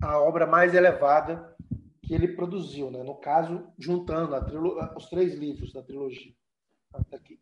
[0.00, 1.54] a obra mais elevada
[2.02, 3.02] que ele produziu, né?
[3.02, 4.34] no caso, juntando
[4.96, 6.32] os três livros da trilogia.
[6.90, 7.40] Tá aqui.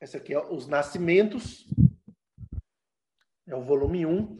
[0.00, 1.66] Esse aqui é Os Nascimentos,
[3.46, 4.38] é o volume 1,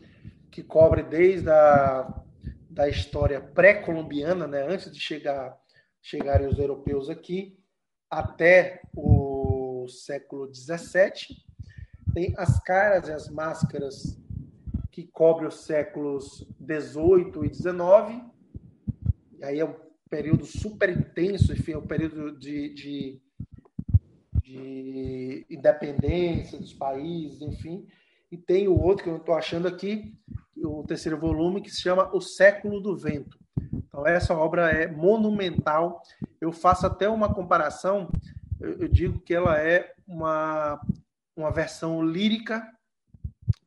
[0.50, 2.24] que cobre desde a
[2.68, 5.56] da história pré-colombiana, né, antes de chegar
[6.00, 7.58] chegarem os europeus aqui,
[8.08, 11.36] até o século 17.
[12.14, 14.18] Tem as caras e as máscaras
[14.92, 18.22] que cobrem os séculos 18 e 19.
[19.38, 19.74] E aí é um
[20.08, 23.22] período super intenso, enfim, é um período de, de
[24.48, 27.86] de independência dos países, enfim.
[28.30, 30.14] E tem o outro que eu estou achando aqui,
[30.64, 33.38] o terceiro volume, que se chama O Século do Vento.
[33.72, 36.02] Então, essa obra é monumental.
[36.40, 38.10] Eu faço até uma comparação,
[38.60, 40.80] eu, digo que ela é uma,
[41.36, 42.66] uma versão lírica,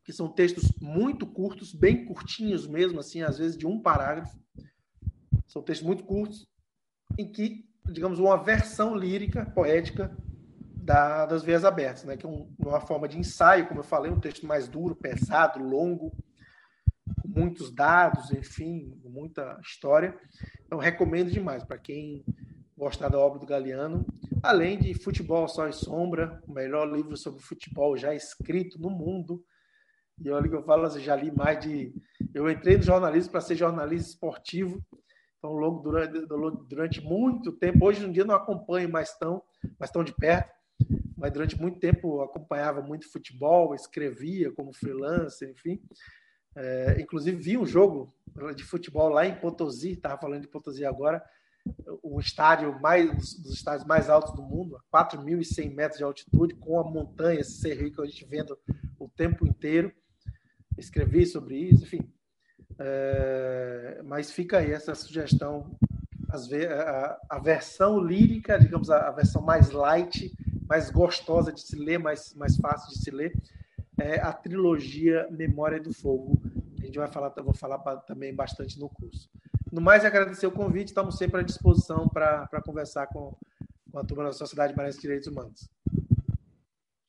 [0.03, 4.37] que são textos muito curtos, bem curtinhos mesmo, assim, às vezes de um parágrafo.
[5.47, 6.47] São textos muito curtos,
[7.17, 10.15] em que, digamos, uma versão lírica, poética,
[10.81, 12.17] da, das veias abertas, né?
[12.17, 15.63] que é um, uma forma de ensaio, como eu falei, um texto mais duro, pesado,
[15.63, 16.11] longo,
[17.33, 20.17] muitos dados, enfim, muita história.
[20.65, 22.23] Então, recomendo demais para quem
[22.77, 24.05] gostar da obra do Galeano,
[24.43, 29.43] além de Futebol, Sol e Sombra, o melhor livro sobre futebol já escrito no mundo.
[30.19, 31.93] E olha que eu falo, assim, já li mais de.
[32.33, 34.83] Eu entrei no jornalismo para ser jornalista esportivo,
[35.41, 36.23] então, logo durante,
[36.67, 39.41] durante muito tempo, hoje em dia não acompanho mais tão,
[39.79, 40.53] mais tão de perto,
[41.17, 45.81] mas durante muito tempo acompanhava muito futebol, escrevia como freelancer, enfim.
[46.55, 48.13] É, inclusive, vi um jogo
[48.55, 51.23] de futebol lá em Potosí, estava falando de Potosí agora,
[52.01, 56.83] o estádio mais dos estádios mais altos do mundo, 4.100 metros de altitude, com a
[56.83, 58.57] montanha, esse cerrito que a gente vendo
[58.99, 59.91] o tempo inteiro.
[60.77, 62.11] Escrevi sobre isso, enfim.
[62.79, 65.77] É, mas fica aí essa sugestão,
[66.29, 70.33] a, a, versão lírica, digamos, a, a, versão mais light,
[70.67, 73.33] mais gostosa de se ler, mais, mais fácil de se ler,
[74.01, 76.41] é a trilogia Memória do Fogo.
[76.81, 79.29] A gente vai falar, vou falar também bastante no curso.
[79.71, 83.37] No mais, agradecer o convite, estamos sempre à disposição para conversar com,
[83.91, 85.69] com a turma da Sociedade Maranhense de Direitos Humanos.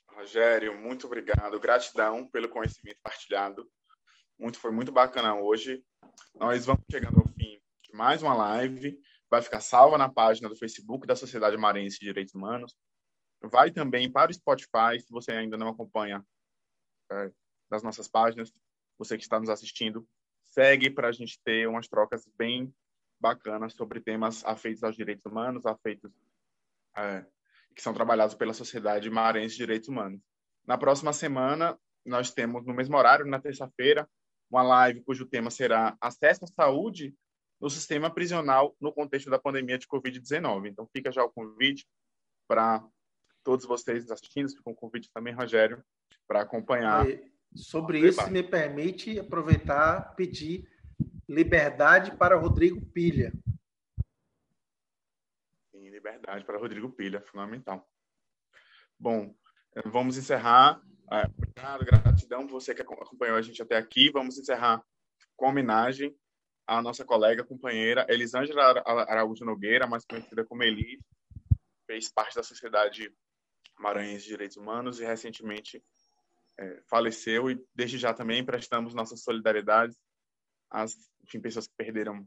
[0.08, 1.58] Rogério, muito obrigado.
[1.58, 3.68] Gratidão pelo conhecimento partilhado.
[4.38, 5.82] Muito, foi muito bacana hoje.
[6.34, 8.96] Nós vamos chegando ao fim de mais uma live.
[9.28, 12.76] Vai ficar salva na página do Facebook da Sociedade Maranhense de Direitos Humanos.
[13.42, 16.24] Vai também para o Spotify, se você ainda não acompanha
[17.12, 17.32] é,
[17.70, 18.52] das nossas páginas,
[18.98, 20.06] você que está nos assistindo,
[20.44, 22.72] segue para a gente ter umas trocas bem
[23.20, 26.12] bacanas sobre temas afeitos aos direitos humanos, afeitos
[26.96, 27.24] é,
[27.74, 30.20] que são trabalhados pela Sociedade Maranhense de Direitos Humanos.
[30.66, 34.08] Na próxima semana, nós temos, no mesmo horário, na terça-feira,
[34.50, 37.14] uma live cujo tema será acesso à saúde
[37.60, 40.68] no sistema prisional no contexto da pandemia de Covid-19.
[40.68, 41.86] Então, fica já o convite
[42.46, 42.84] para
[43.42, 45.82] todos vocês assistindo, fica um convite também, Rogério,
[46.32, 47.06] para acompanhar.
[47.54, 50.66] Sobre isso, me permite aproveitar pedir
[51.28, 53.30] liberdade para Rodrigo Pilha.
[55.70, 57.86] Sim, liberdade para Rodrigo Pilha, fundamental.
[58.98, 59.34] Bom,
[59.84, 60.80] vamos encerrar.
[61.12, 64.10] É, obrigado, gratidão você que acompanhou a gente até aqui.
[64.10, 64.82] Vamos encerrar
[65.36, 66.16] com homenagem
[66.66, 70.98] à nossa colega, companheira Elisângela Araújo Nogueira, mais conhecida como Eli,
[71.86, 73.14] fez parte da Sociedade
[73.78, 75.84] Maranhense de Direitos Humanos e recentemente
[76.62, 79.96] é, faleceu e desde já também prestamos nossa solidariedade
[80.70, 80.94] às
[81.24, 82.26] enfim, pessoas que perderam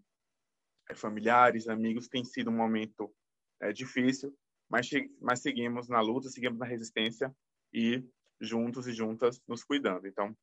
[0.89, 2.09] é, familiares, amigos.
[2.09, 3.13] Tem sido um momento
[3.61, 4.35] é, difícil,
[4.69, 4.89] mas,
[5.21, 7.33] mas seguimos na luta, seguimos na resistência
[7.73, 8.03] e
[8.41, 10.05] juntos e juntas nos cuidando.
[10.05, 10.35] Então,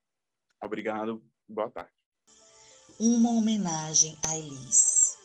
[0.63, 1.93] obrigado, boa tarde.
[2.99, 5.19] Uma homenagem a Elis.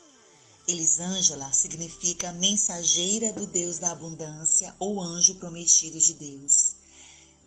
[0.67, 6.76] Elisângela significa mensageira do Deus da abundância ou anjo prometido de Deus.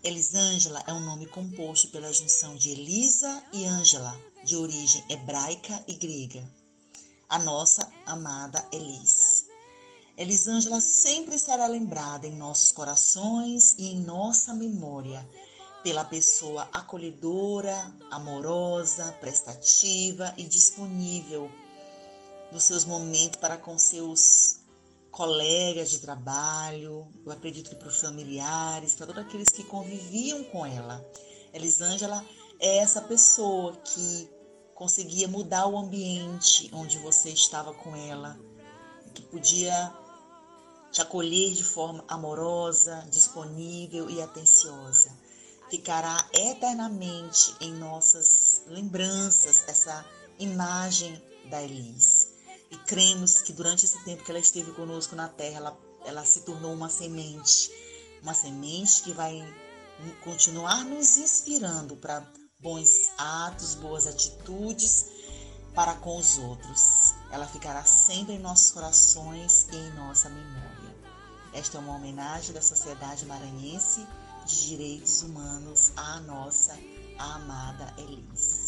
[0.03, 5.93] Elisângela é um nome composto pela junção de Elisa e Ângela, de origem hebraica e
[5.93, 6.43] grega.
[7.29, 9.45] A nossa amada Elis.
[10.17, 15.27] Elisângela sempre será lembrada em nossos corações e em nossa memória
[15.83, 21.51] pela pessoa acolhedora, amorosa, prestativa e disponível
[22.51, 24.60] nos seus momentos para com seus
[25.11, 30.65] colegas de trabalho, eu acredito que para os familiares, para todos aqueles que conviviam com
[30.65, 31.05] ela.
[31.53, 32.25] Elisângela
[32.59, 34.31] é essa pessoa que
[34.75, 38.39] conseguia mudar o ambiente onde você estava com ela,
[39.15, 39.93] que podia
[40.91, 45.11] te acolher de forma amorosa, disponível e atenciosa.
[45.69, 50.05] Ficará eternamente em nossas lembranças essa
[50.39, 52.20] imagem da Elise.
[52.71, 56.43] E cremos que durante esse tempo que ela esteve conosco na terra, ela, ela se
[56.43, 57.71] tornou uma semente,
[58.23, 59.43] uma semente que vai
[60.23, 62.25] continuar nos inspirando para
[62.61, 65.07] bons atos, boas atitudes
[65.75, 67.15] para com os outros.
[67.31, 70.95] Ela ficará sempre em nossos corações e em nossa memória.
[71.53, 74.07] Esta é uma homenagem da Sociedade Maranhense
[74.47, 76.79] de Direitos Humanos à nossa
[77.19, 78.60] amada Elise.